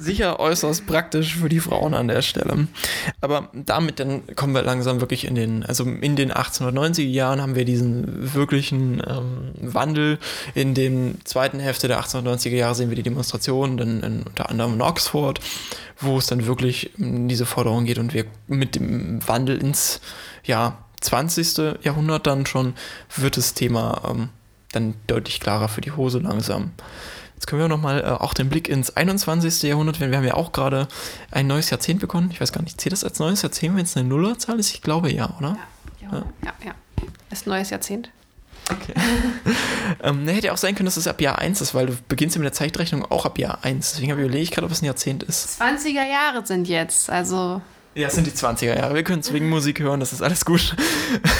sicher 0.02 0.40
äußerst 0.40 0.86
praktisch 0.86 1.36
für 1.36 1.48
die 1.48 1.60
Frauen 1.60 1.94
an 1.94 2.08
der 2.08 2.22
Stelle. 2.22 2.66
Aber 3.20 3.48
damit 3.52 4.00
dann 4.00 4.22
kommen 4.34 4.54
wir 4.54 4.62
langsam 4.62 5.00
wirklich 5.00 5.26
in 5.26 5.34
den, 5.34 5.64
also 5.64 5.84
in 5.84 6.16
den 6.16 6.32
1890er 6.32 7.02
Jahren 7.02 7.40
haben 7.40 7.54
wir 7.54 7.64
diesen 7.64 8.34
wirklichen 8.34 9.02
ähm, 9.06 9.52
Wandel. 9.60 10.18
In 10.54 10.74
den 10.74 11.18
zweiten 11.24 11.60
Hälfte 11.60 11.88
der 11.88 12.00
1890er 12.00 12.56
Jahre 12.56 12.74
sehen 12.74 12.90
wir 12.90 12.96
die 12.96 13.02
Demonstrationen, 13.02 13.76
dann 13.76 14.02
in, 14.02 14.22
unter 14.24 14.50
anderem 14.50 14.74
in 14.74 14.82
Oxford, 14.82 15.40
wo 16.00 16.18
es 16.18 16.26
dann 16.26 16.46
wirklich 16.46 16.90
um 16.98 17.28
diese 17.28 17.46
Forderung 17.46 17.84
geht 17.84 17.98
und 17.98 18.12
wir 18.12 18.24
mit 18.48 18.74
dem 18.74 19.26
Wandel 19.26 19.58
ins 19.58 20.00
ja, 20.44 20.78
20. 21.00 21.76
Jahrhundert 21.82 22.26
dann 22.26 22.46
schon 22.46 22.74
wird 23.16 23.36
das 23.36 23.54
Thema 23.54 24.02
ähm, 24.08 24.28
dann 24.72 24.94
deutlich 25.06 25.38
klarer 25.40 25.68
für 25.68 25.80
die 25.80 25.92
Hose 25.92 26.18
langsam. 26.18 26.72
Jetzt 27.42 27.48
können 27.48 27.60
wir 27.60 27.66
nochmal 27.66 28.02
äh, 28.02 28.04
auch 28.04 28.34
den 28.34 28.48
Blick 28.48 28.68
ins 28.68 28.96
21. 28.96 29.64
Jahrhundert, 29.64 29.98
wenn 29.98 30.12
wir 30.12 30.18
haben 30.18 30.24
ja 30.24 30.34
auch 30.34 30.52
gerade 30.52 30.86
ein 31.32 31.48
neues 31.48 31.70
Jahrzehnt 31.70 31.98
begonnen. 31.98 32.30
Ich 32.30 32.40
weiß 32.40 32.52
gar 32.52 32.62
nicht, 32.62 32.80
zählt 32.80 32.92
das 32.92 33.02
als 33.02 33.18
neues 33.18 33.42
Jahrzehnt, 33.42 33.74
wenn 33.74 33.82
es 33.82 33.96
eine 33.96 34.08
Nullerzahl 34.08 34.60
ist? 34.60 34.72
Ich 34.72 34.80
glaube 34.80 35.12
ja, 35.12 35.28
oder? 35.40 35.56
Ja, 36.00 36.08
ja, 36.12 36.24
ja. 36.44 36.52
ja. 36.64 36.74
Ist 37.32 37.48
ein 37.48 37.50
neues 37.50 37.70
Jahrzehnt. 37.70 38.10
Okay. 38.70 38.94
ähm, 40.04 40.24
ne, 40.24 40.30
hätte 40.30 40.46
ja 40.46 40.52
auch 40.52 40.56
sein 40.56 40.76
können, 40.76 40.84
dass 40.84 40.96
es 40.96 41.08
ab 41.08 41.20
Jahr 41.20 41.40
1 41.40 41.60
ist, 41.60 41.74
weil 41.74 41.86
du 41.86 41.96
beginnst 42.06 42.36
ja 42.36 42.38
mit 42.38 42.46
der 42.46 42.52
Zeitrechnung 42.52 43.04
auch 43.10 43.26
ab 43.26 43.36
Jahr 43.40 43.64
1. 43.64 43.94
Deswegen 43.94 44.12
überlege 44.12 44.38
ich 44.38 44.52
gerade, 44.52 44.66
ob 44.66 44.70
es 44.70 44.80
ein 44.80 44.84
Jahrzehnt 44.84 45.24
ist. 45.24 45.60
20er 45.60 46.08
Jahre 46.08 46.46
sind 46.46 46.68
jetzt, 46.68 47.10
also. 47.10 47.60
Ja, 47.96 48.06
es 48.06 48.14
sind 48.14 48.28
die 48.28 48.30
20er 48.30 48.76
Jahre. 48.76 48.94
Wir 48.94 49.02
können 49.02 49.24
zwingen 49.24 49.50
Musik 49.50 49.80
hören, 49.80 49.98
das 49.98 50.12
ist 50.12 50.22
alles 50.22 50.44
gut. 50.44 50.76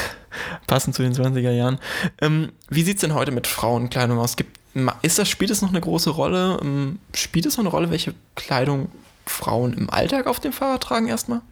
Passend 0.66 0.96
zu 0.96 1.02
den 1.02 1.14
20er 1.14 1.52
Jahren. 1.52 1.78
Ähm, 2.20 2.50
wie 2.68 2.82
sieht 2.82 2.96
es 2.96 3.02
denn 3.02 3.14
heute 3.14 3.30
mit 3.30 3.46
Frauenkleidung 3.46 4.18
aus? 4.18 4.34
Gibt 4.34 4.61
ist 5.02 5.18
das, 5.18 5.28
spielt 5.28 5.50
es 5.50 5.62
noch 5.62 5.70
eine 5.70 5.80
große 5.80 6.10
Rolle? 6.10 6.58
Ähm, 6.62 6.98
spielt 7.14 7.46
es 7.46 7.56
noch 7.56 7.64
eine 7.64 7.70
Rolle, 7.70 7.90
welche 7.90 8.14
Kleidung 8.34 8.90
Frauen 9.26 9.72
im 9.74 9.90
Alltag 9.90 10.26
auf 10.26 10.40
dem 10.40 10.52
Fahrrad 10.52 10.82
tragen 10.82 11.08
erstmal? 11.08 11.42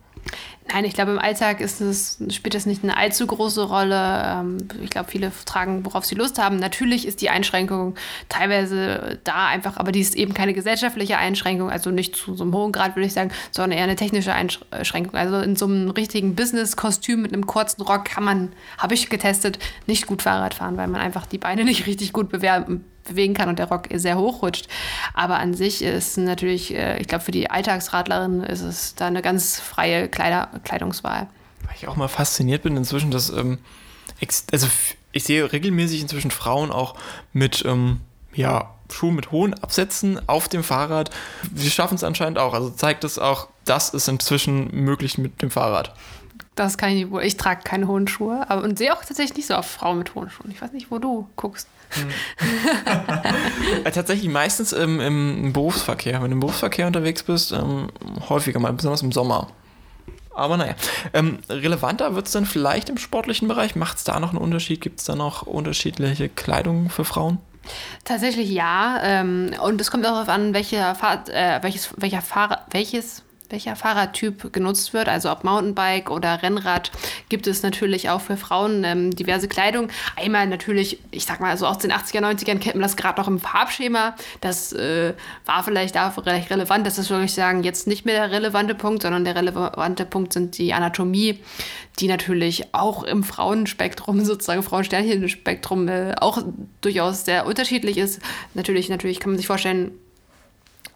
Nein, 0.73 0.85
ich 0.85 0.95
glaube, 0.95 1.11
im 1.11 1.19
Alltag 1.19 1.61
es, 1.61 2.19
spielt 2.29 2.55
es 2.55 2.65
nicht 2.65 2.85
eine 2.85 2.97
allzu 2.97 3.27
große 3.27 3.63
Rolle. 3.63 4.23
Ähm, 4.25 4.59
ich 4.83 4.91
glaube, 4.91 5.11
viele 5.11 5.33
tragen, 5.45 5.85
worauf 5.85 6.05
sie 6.05 6.15
Lust 6.15 6.39
haben. 6.39 6.57
Natürlich 6.57 7.09
ist 7.09 7.23
die 7.23 7.31
Einschränkung 7.31 7.97
teilweise 8.29 9.19
da 9.25 9.49
einfach, 9.49 9.79
aber 9.79 9.91
die 9.91 10.01
ist 10.01 10.15
eben 10.15 10.33
keine 10.33 10.55
gesellschaftliche 10.55 11.19
Einschränkung, 11.19 11.71
also 11.71 11.91
nicht 11.91 12.15
zu 12.15 12.37
so 12.37 12.45
einem 12.45 12.55
hohen 12.55 12.71
Grad, 12.71 12.95
würde 12.95 13.07
ich 13.07 13.15
sagen, 13.15 13.33
sondern 13.51 13.79
eher 13.79 13.85
eine 13.85 13.97
technische 13.97 14.33
Einschränkung. 14.33 15.15
Also 15.15 15.41
in 15.41 15.57
so 15.57 15.67
einem 15.67 15.91
richtigen 15.91 16.37
Business-Kostüm 16.37 17.23
mit 17.23 17.33
einem 17.33 17.47
kurzen 17.47 17.83
Rock 17.83 18.05
kann 18.05 18.23
man, 18.23 18.53
habe 18.79 18.95
ich 18.95 19.11
getestet, 19.11 19.59
nicht 19.87 20.07
gut 20.07 20.23
Fahrrad 20.23 20.55
fahren, 20.55 20.77
weil 20.77 20.87
man 20.87 21.01
einfach 21.01 21.27
die 21.27 21.39
Beine 21.39 21.65
nicht 21.65 21.87
richtig 21.87 22.13
gut 22.13 22.29
bewerben 22.29 22.85
bewegen 23.11 23.35
kann 23.35 23.49
und 23.49 23.59
der 23.59 23.68
Rock 23.68 23.88
sehr 23.92 24.16
hoch 24.16 24.42
rutscht. 24.42 24.68
Aber 25.14 25.38
an 25.38 25.55
sich 25.55 25.83
ist 25.83 26.16
natürlich, 26.16 26.75
äh, 26.75 26.99
ich 26.99 27.07
glaube, 27.07 27.25
für 27.25 27.33
die 27.33 27.51
Alltagsradlerin 27.51 28.42
ist 28.42 28.62
es 28.62 28.94
da 28.94 29.07
eine 29.07 29.23
ganz 29.23 29.61
freie 29.61 30.09
Kleider 30.09 30.49
Kleidungswahl. 30.64 31.29
Weil 31.64 31.75
ich 31.77 31.88
auch 31.88 31.96
mal 31.96 32.09
fasziniert 32.09 32.62
bin 32.62 32.77
inzwischen, 32.77 33.11
dass, 33.11 33.31
ähm, 33.31 33.59
also 34.53 34.68
ich 35.12 35.25
sehe 35.25 35.53
regelmäßig 35.53 36.01
inzwischen 36.01 36.31
Frauen 36.31 36.70
auch 36.70 36.94
mit, 37.33 37.64
ähm, 37.66 38.01
ja, 38.33 38.70
Schuhen 38.92 39.14
mit 39.14 39.31
hohen 39.31 39.55
Absätzen 39.55 40.20
auf 40.29 40.49
dem 40.49 40.64
Fahrrad. 40.64 41.11
Sie 41.55 41.70
schaffen 41.70 41.94
es 41.94 42.05
anscheinend 42.05 42.38
auch. 42.38 42.55
Also 42.55 42.70
zeigt 42.70 43.05
es 43.05 43.18
auch, 43.18 43.49
das 43.64 43.90
ist 43.90 44.09
inzwischen 44.09 44.68
möglich 44.73 45.18
mit 45.18 45.42
dem 45.42 45.51
Fahrrad. 45.51 45.94
Das 46.57 46.77
kann 46.77 46.90
ich 46.90 46.96
nicht 46.96 47.11
wohl. 47.11 47.23
Ich 47.23 47.37
trage 47.37 47.62
keine 47.62 47.87
hohen 47.87 48.09
Schuhe, 48.09 48.44
aber 48.49 48.62
und 48.62 48.79
sehe 48.79 48.92
auch 48.92 49.05
tatsächlich 49.05 49.37
nicht 49.37 49.46
so 49.46 49.55
auf 49.55 49.66
Frauen 49.66 49.99
mit 49.99 50.14
hohen 50.14 50.31
Schuhen. 50.31 50.51
Ich 50.51 50.61
weiß 50.61 50.73
nicht, 50.73 50.90
wo 50.90 50.99
du 50.99 51.29
guckst. 51.37 51.68
Äh, 53.85 53.90
tatsächlich 53.92 54.29
meistens 54.29 54.72
im, 54.72 55.00
im, 55.00 55.53
Berufsverkehr. 55.53 56.22
Wenn 56.22 56.31
du 56.31 56.35
im 56.35 56.40
Berufsverkehr 56.40 56.87
unterwegs 56.87 57.22
bist, 57.22 57.53
ähm, 57.53 57.88
häufiger 58.29 58.59
mal, 58.59 58.72
besonders 58.72 59.03
im 59.03 59.12
Sommer. 59.12 59.48
Aber 60.35 60.57
naja, 60.57 60.74
ähm, 61.12 61.38
relevanter 61.48 62.14
wird 62.14 62.26
es 62.26 62.33
dann 62.33 62.46
vielleicht 62.46 62.88
im 62.88 62.98
sportlichen 62.98 63.48
Bereich. 63.48 63.76
Macht 63.76 63.98
es 63.98 64.05
da 64.05 64.20
noch 64.20 64.31
einen 64.31 64.38
Unterschied? 64.38 64.81
Gibt 64.81 65.00
es 65.00 65.07
da 65.07 65.14
noch 65.14 65.42
unterschiedliche 65.42 66.29
Kleidung 66.29 66.90
für 66.90 67.05
Frauen? 67.05 67.38
Tatsächlich 68.05 68.50
ja. 68.50 69.00
Ähm, 69.03 69.55
und 69.62 69.81
es 69.81 69.90
kommt 69.90 70.07
auch 70.07 70.12
darauf 70.12 70.29
an, 70.29 70.55
welcher 70.55 70.94
Fahr 70.94 71.29
äh, 71.29 71.62
welches, 71.62 71.90
welcher 71.96 72.22
Fahrer, 72.22 72.66
welches 72.70 73.22
welcher 73.51 73.77
Fahrradtyp 73.77 74.53
genutzt 74.53 74.93
wird, 74.93 75.09
also 75.09 75.31
ob 75.31 75.45
Mountainbike 75.45 76.11
oder 76.11 76.43
Rennrad, 76.43 76.91
gibt 77.29 77.47
es 77.47 77.63
natürlich 77.63 78.11
auch 78.11 78.21
für 78.21 78.37
Frauen 78.37 78.85
ähm, 78.85 79.11
diverse 79.11 79.49
Kleidung. 79.49 79.89
Einmal 80.17 80.47
natürlich, 80.47 80.99
ich 81.11 81.27
sag 81.27 81.41
mal, 81.41 81.57
so 81.57 81.67
aus 81.67 81.79
den 81.79 81.93
80er, 81.93 82.21
90ern 82.21 82.59
kennt 82.59 82.75
man 82.75 82.83
das 82.83 82.97
gerade 82.97 83.21
noch 83.21 83.29
im 83.29 83.39
Farbschema. 83.39 84.15
Das 84.41 84.73
äh, 84.73 85.15
war 85.47 85.63
vielleicht 85.65 85.97
dafür 85.97 86.27
recht 86.27 86.51
relevant. 86.51 86.87
Das 86.87 86.99
ist, 86.99 87.11
würde 87.11 87.25
ich 87.25 87.35
sagen, 87.35 87.63
jetzt 87.63 87.87
nicht 87.87 88.05
mehr 88.05 88.15
der 88.15 88.31
relevante 88.31 88.75
Punkt, 88.75 89.03
sondern 89.03 89.25
der 89.25 89.37
relevante 89.37 90.05
Punkt 90.05 90.33
sind 90.33 90.59
die 90.59 90.73
Anatomie, 90.73 91.41
die 91.99 92.09
natürlich 92.09 92.75
auch 92.75 93.03
im 93.03 93.25
Frauenspektrum, 93.25 94.21
sozusagen 94.25 94.63
Frauensternchen-Spektrum, 94.63 95.89
äh, 95.89 96.15
auch 96.21 96.43
durchaus 96.81 97.25
sehr 97.25 97.47
unterschiedlich 97.47 97.99
ist. 97.99 98.21
Natürlich, 98.55 98.89
natürlich 98.89 99.21
kann 99.21 99.31
man 99.31 99.39
sich 99.39 99.47
vorstellen, 99.47 99.93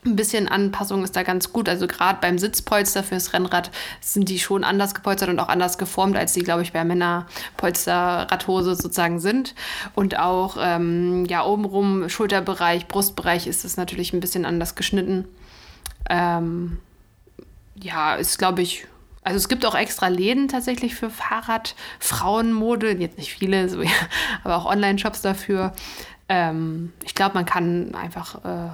ein 0.05 0.17
bisschen 0.17 0.49
Anpassung 0.49 1.03
ist 1.05 1.17
da 1.17 1.23
ganz 1.23 1.53
gut. 1.53 1.69
Also 1.69 1.87
gerade 1.87 2.19
beim 2.21 2.39
Sitzpolster 2.39 3.03
fürs 3.03 3.33
Rennrad 3.33 3.71
sind 4.01 4.29
die 4.29 4.39
schon 4.39 4.65
anders 4.65 4.95
gepolstert 4.95 5.29
und 5.29 5.39
auch 5.41 5.49
anders 5.49 5.79
geformt, 5.79 6.17
als 6.17 6.33
die, 6.33 6.43
glaube 6.43 6.63
ich, 6.63 6.73
bei 6.73 6.85
Männerpolsterradhose 6.85 8.75
sozusagen 8.75 9.21
sind. 9.21 9.55
Und 9.95 10.19
auch 10.19 10.57
ähm, 10.61 11.25
ja 11.27 11.45
obenrum 11.45 12.09
Schulterbereich, 12.09 12.89
Brustbereich 12.89 13.47
ist 13.47 13.65
es 13.65 13.77
natürlich 13.77 14.13
ein 14.13 14.21
bisschen 14.21 14.45
anders 14.45 14.75
geschnitten. 14.75 15.27
Ähm, 16.11 16.79
ja, 17.83 18.15
ist 18.15 18.39
glaube 18.39 18.63
ich 18.63 18.87
also 19.25 19.39
es 19.39 19.49
gibt 19.49 19.65
auch 19.65 19.75
extra 19.75 20.09
Läden 20.09 20.49
tatsächlich 20.49 20.95
für 20.95 21.09
Fahrrad, 21.09 21.75
Frauenmode, 21.99 22.93
jetzt 22.93 23.17
nicht 23.17 23.33
viele, 23.33 23.71
so, 23.71 23.81
ja, 23.83 23.91
aber 24.45 24.57
auch 24.57 24.67
Online-Shops 24.67 25.23
dafür. 25.23 25.73
Ähm, 26.29 26.93
ich 27.03 27.15
glaube, 27.15 27.35
man 27.35 27.47
kann 27.47 27.95
einfach 27.95 28.45
äh, 28.45 28.69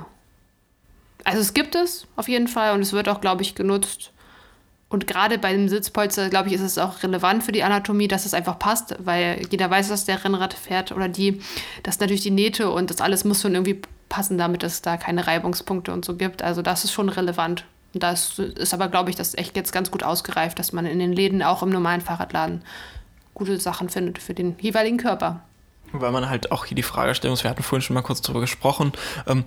also 1.24 1.40
es 1.40 1.54
gibt 1.54 1.74
es 1.74 2.06
auf 2.16 2.28
jeden 2.28 2.48
Fall 2.48 2.74
und 2.74 2.80
es 2.80 2.92
wird 2.92 3.09
auch, 3.09 3.20
glaube 3.20 3.42
ich, 3.42 3.54
genutzt. 3.54 4.12
Und 4.88 5.06
gerade 5.06 5.38
bei 5.38 5.52
dem 5.52 5.68
Sitzpolster, 5.68 6.30
glaube 6.30 6.48
ich, 6.48 6.54
ist 6.54 6.62
es 6.62 6.76
auch 6.76 7.02
relevant 7.04 7.44
für 7.44 7.52
die 7.52 7.62
Anatomie, 7.62 8.09
dass 8.09 8.26
es 8.26 8.35
einfach 8.35 8.59
passt, 8.59 8.96
weil 8.98 9.40
jeder 9.48 9.70
weiß, 9.70 9.88
dass 9.88 10.04
der 10.04 10.24
Rennrad 10.24 10.52
fährt 10.52 10.90
oder 10.90 11.09
die, 11.09 11.40
dass 11.85 12.00
natürlich 12.00 12.22
die 12.22 12.33
Nähte 12.33 12.70
und 12.70 12.90
das 12.90 13.00
alles 13.00 13.24
muss 13.24 13.40
schon 13.40 13.54
irgendwie 13.54 13.80
passen, 14.09 14.37
damit 14.37 14.64
es 14.64 14.83
da 14.83 14.96
keine 14.96 15.28
Reibungspunkte 15.28 15.92
und 15.92 16.04
so 16.04 16.16
gibt. 16.16 16.42
Also 16.42 16.61
das 16.61 16.83
ist 16.85 16.92
schon 16.92 17.09
relevant. 17.09 17.64
Und 17.94 18.02
das 18.02 18.38
ist 18.40 18.74
aber, 18.74 18.88
glaube 18.88 19.11
ich, 19.11 19.16
das 19.16 19.37
echt 19.37 19.56
jetzt 19.56 19.72
ganz 19.72 19.92
gut 19.92 20.02
ausgereift, 20.02 20.59
dass 20.59 20.72
man 20.72 20.87
in 20.87 20.98
den 20.98 21.12
Läden, 21.12 21.42
auch 21.42 21.62
im 21.62 21.70
normalen 21.70 22.00
Fahrradladen, 22.00 22.62
gute 23.33 23.59
Sachen 23.61 23.88
findet 23.88 24.18
für 24.18 24.35
den 24.35 24.56
jeweiligen 24.61 24.98
Körper. 24.98 25.40
Weil 25.92 26.12
man 26.12 26.28
halt 26.28 26.52
auch 26.52 26.66
hier 26.66 26.74
die 26.74 26.83
Fragestellung, 26.83 27.40
wir 27.42 27.50
hatten 27.50 27.62
vorhin 27.62 27.83
schon 27.83 27.94
mal 27.94 28.02
kurz 28.02 28.20
drüber 28.22 28.40
gesprochen, 28.40 28.92
ähm, 29.26 29.44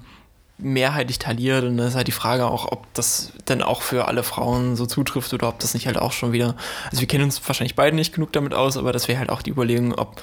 mehrheitlich 0.63 1.19
taliert 1.19 1.63
und 1.63 1.77
da 1.77 1.87
ist 1.87 1.95
halt 1.95 2.07
die 2.07 2.11
Frage 2.11 2.47
auch, 2.47 2.71
ob 2.71 2.91
das 2.93 3.33
denn 3.47 3.61
auch 3.61 3.81
für 3.81 4.07
alle 4.07 4.23
Frauen 4.23 4.75
so 4.75 4.85
zutrifft 4.85 5.33
oder 5.33 5.49
ob 5.49 5.59
das 5.59 5.73
nicht 5.73 5.87
halt 5.87 5.97
auch 5.97 6.11
schon 6.11 6.31
wieder, 6.31 6.55
also 6.89 7.01
wir 7.01 7.07
kennen 7.07 7.25
uns 7.25 7.41
wahrscheinlich 7.47 7.75
beide 7.75 7.95
nicht 7.95 8.13
genug 8.13 8.31
damit 8.33 8.53
aus, 8.53 8.77
aber 8.77 8.91
das 8.91 9.07
wäre 9.07 9.19
halt 9.19 9.29
auch 9.29 9.41
die 9.41 9.51
Überlegung, 9.51 9.93
ob 9.93 10.21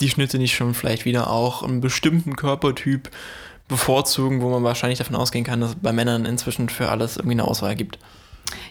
die 0.00 0.10
Schnitte 0.10 0.38
nicht 0.38 0.54
schon 0.54 0.74
vielleicht 0.74 1.04
wieder 1.04 1.30
auch 1.30 1.62
einen 1.62 1.80
bestimmten 1.80 2.36
Körpertyp 2.36 3.10
bevorzugen, 3.66 4.40
wo 4.40 4.48
man 4.48 4.64
wahrscheinlich 4.64 4.98
davon 4.98 5.16
ausgehen 5.16 5.44
kann, 5.44 5.60
dass 5.60 5.70
es 5.70 5.76
bei 5.76 5.92
Männern 5.92 6.24
inzwischen 6.24 6.68
für 6.68 6.88
alles 6.88 7.16
irgendwie 7.16 7.32
eine 7.32 7.44
Auswahl 7.44 7.76
gibt. 7.76 7.98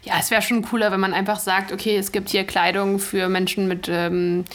Ja, 0.03 0.15
es 0.19 0.31
wäre 0.31 0.41
schon 0.41 0.63
cooler, 0.63 0.91
wenn 0.91 0.99
man 0.99 1.13
einfach 1.13 1.39
sagt, 1.39 1.71
okay, 1.71 1.97
es 1.97 2.11
gibt 2.11 2.29
hier 2.29 2.45
Kleidung 2.45 2.97
für 2.97 3.29
Menschen 3.29 3.67
mit 3.67 3.87
ähm, 3.89 4.45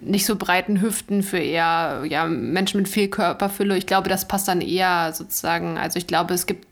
nicht 0.00 0.26
so 0.26 0.36
breiten 0.36 0.80
Hüften, 0.80 1.22
für 1.22 1.38
eher 1.38 2.04
ja, 2.08 2.26
Menschen 2.26 2.78
mit 2.78 2.88
viel 2.88 3.08
Körperfülle. 3.08 3.76
Ich 3.76 3.86
glaube, 3.86 4.08
das 4.08 4.28
passt 4.28 4.48
dann 4.48 4.60
eher 4.60 5.12
sozusagen, 5.12 5.78
also 5.78 5.98
ich 5.98 6.06
glaube, 6.06 6.34
es 6.34 6.46
gibt 6.46 6.67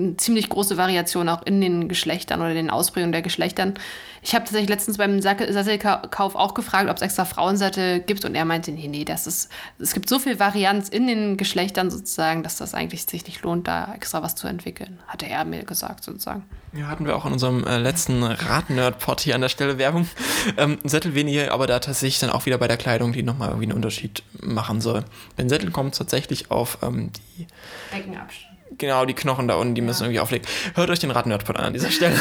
eine 0.00 0.16
ziemlich 0.16 0.48
große 0.48 0.76
Variation 0.76 1.28
auch 1.28 1.42
in 1.44 1.60
den 1.60 1.88
Geschlechtern 1.88 2.40
oder 2.40 2.54
den 2.54 2.70
Ausprägungen 2.70 3.12
der 3.12 3.22
Geschlechtern. 3.22 3.74
Ich 4.22 4.34
habe 4.34 4.44
tatsächlich 4.44 4.68
letztens 4.68 4.98
beim 4.98 5.22
Sattelkauf 5.22 6.34
auch 6.34 6.54
gefragt, 6.54 6.90
ob 6.90 6.96
es 6.96 7.02
extra 7.02 7.24
Frauensättel 7.24 8.00
gibt 8.00 8.24
und 8.24 8.34
er 8.34 8.44
meinte, 8.44 8.70
nee, 8.70 8.88
nee, 8.88 9.04
das 9.04 9.26
ist, 9.26 9.50
es 9.78 9.94
gibt 9.94 10.08
so 10.08 10.18
viel 10.18 10.38
Varianz 10.38 10.88
in 10.88 11.06
den 11.06 11.36
Geschlechtern 11.36 11.90
sozusagen, 11.90 12.42
dass 12.42 12.56
das 12.56 12.74
eigentlich 12.74 13.04
sich 13.04 13.26
nicht 13.26 13.42
lohnt, 13.42 13.66
da 13.66 13.94
extra 13.94 14.22
was 14.22 14.34
zu 14.34 14.46
entwickeln, 14.46 14.98
hatte 15.06 15.26
er 15.26 15.44
mir 15.44 15.64
gesagt 15.64 16.04
sozusagen. 16.04 16.44
Ja, 16.72 16.86
hatten 16.86 17.06
wir 17.06 17.16
auch 17.16 17.26
in 17.26 17.32
unserem 17.32 17.64
äh, 17.66 17.78
letzten 17.78 18.22
Rad-Nerd-Pod 18.22 19.20
hier 19.20 19.34
an 19.34 19.40
der 19.40 19.48
Stelle 19.48 19.78
Werbung. 19.78 20.08
Ähm, 20.56 20.78
Sättel 20.84 21.14
weniger, 21.14 21.52
aber 21.52 21.66
da 21.66 21.80
tatsächlich 21.80 22.20
dann 22.20 22.30
auch 22.30 22.46
wieder 22.46 22.58
bei 22.58 22.68
der 22.68 22.76
Kleidung, 22.76 23.12
die 23.12 23.22
nochmal 23.22 23.48
irgendwie 23.48 23.66
einen 23.66 23.76
Unterschied 23.76 24.22
machen 24.40 24.80
soll. 24.80 25.04
Denn 25.36 25.48
Sättel 25.48 25.70
kommt 25.70 25.96
tatsächlich 25.96 26.50
auf 26.50 26.78
ähm, 26.82 27.10
die 27.38 27.46
Beckenabstand 27.90 28.49
genau, 28.78 29.04
die 29.04 29.14
Knochen 29.14 29.48
da 29.48 29.54
unten, 29.56 29.74
die 29.74 29.80
müssen 29.80 30.04
irgendwie 30.04 30.20
auflegen. 30.20 30.46
Hört 30.74 30.90
euch 30.90 30.98
den 30.98 31.10
Rad-Nerd-Pod 31.10 31.56
an 31.56 31.66
an 31.66 31.72
dieser 31.72 31.90
Stelle. 31.90 32.20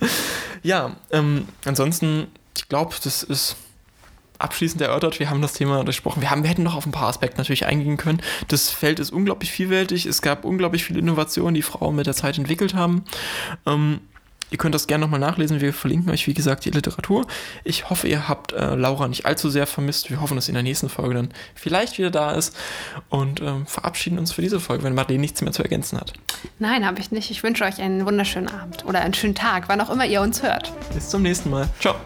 ja, 0.62 0.96
ähm, 1.10 1.48
ansonsten, 1.64 2.28
ich 2.56 2.68
glaube, 2.68 2.94
das 3.02 3.22
ist 3.22 3.56
abschließend 4.38 4.82
erörtert. 4.82 5.20
Wir 5.20 5.30
haben 5.30 5.42
das 5.42 5.54
Thema 5.54 5.84
durchsprochen. 5.84 6.20
Wir, 6.20 6.30
haben, 6.30 6.42
wir 6.42 6.50
hätten 6.50 6.62
noch 6.62 6.74
auf 6.74 6.86
ein 6.86 6.92
paar 6.92 7.08
Aspekte 7.08 7.38
natürlich 7.38 7.66
eingehen 7.66 7.96
können. 7.96 8.20
Das 8.48 8.70
Feld 8.70 9.00
ist 9.00 9.10
unglaublich 9.10 9.50
vielfältig. 9.50 10.06
Es 10.06 10.22
gab 10.22 10.44
unglaublich 10.44 10.84
viele 10.84 10.98
Innovationen, 10.98 11.54
die 11.54 11.62
Frauen 11.62 11.96
mit 11.96 12.06
der 12.06 12.14
Zeit 12.14 12.36
entwickelt 12.36 12.74
haben. 12.74 13.04
Ähm, 13.66 14.00
Ihr 14.54 14.58
könnt 14.58 14.76
das 14.76 14.86
gerne 14.86 15.02
nochmal 15.02 15.18
nachlesen. 15.18 15.60
Wir 15.60 15.72
verlinken 15.72 16.12
euch, 16.12 16.28
wie 16.28 16.32
gesagt, 16.32 16.64
die 16.64 16.70
Literatur. 16.70 17.26
Ich 17.64 17.90
hoffe, 17.90 18.06
ihr 18.06 18.28
habt 18.28 18.52
äh, 18.52 18.76
Laura 18.76 19.08
nicht 19.08 19.26
allzu 19.26 19.50
sehr 19.50 19.66
vermisst. 19.66 20.10
Wir 20.10 20.20
hoffen, 20.20 20.36
dass 20.36 20.44
sie 20.44 20.52
in 20.52 20.54
der 20.54 20.62
nächsten 20.62 20.88
Folge 20.88 21.14
dann 21.14 21.30
vielleicht 21.56 21.98
wieder 21.98 22.12
da 22.12 22.30
ist. 22.30 22.56
Und 23.08 23.42
ähm, 23.42 23.66
verabschieden 23.66 24.16
uns 24.16 24.30
für 24.30 24.42
diese 24.42 24.60
Folge, 24.60 24.84
wenn 24.84 24.94
Madeleine 24.94 25.22
nichts 25.22 25.42
mehr 25.42 25.50
zu 25.50 25.64
ergänzen 25.64 25.98
hat. 25.98 26.12
Nein, 26.60 26.86
habe 26.86 27.00
ich 27.00 27.10
nicht. 27.10 27.32
Ich 27.32 27.42
wünsche 27.42 27.64
euch 27.64 27.82
einen 27.82 28.06
wunderschönen 28.06 28.46
Abend 28.46 28.84
oder 28.84 29.00
einen 29.00 29.14
schönen 29.14 29.34
Tag, 29.34 29.64
wann 29.66 29.80
auch 29.80 29.90
immer 29.90 30.06
ihr 30.06 30.20
uns 30.20 30.44
hört. 30.44 30.72
Bis 30.94 31.08
zum 31.08 31.22
nächsten 31.22 31.50
Mal. 31.50 31.68
Ciao. 31.80 31.96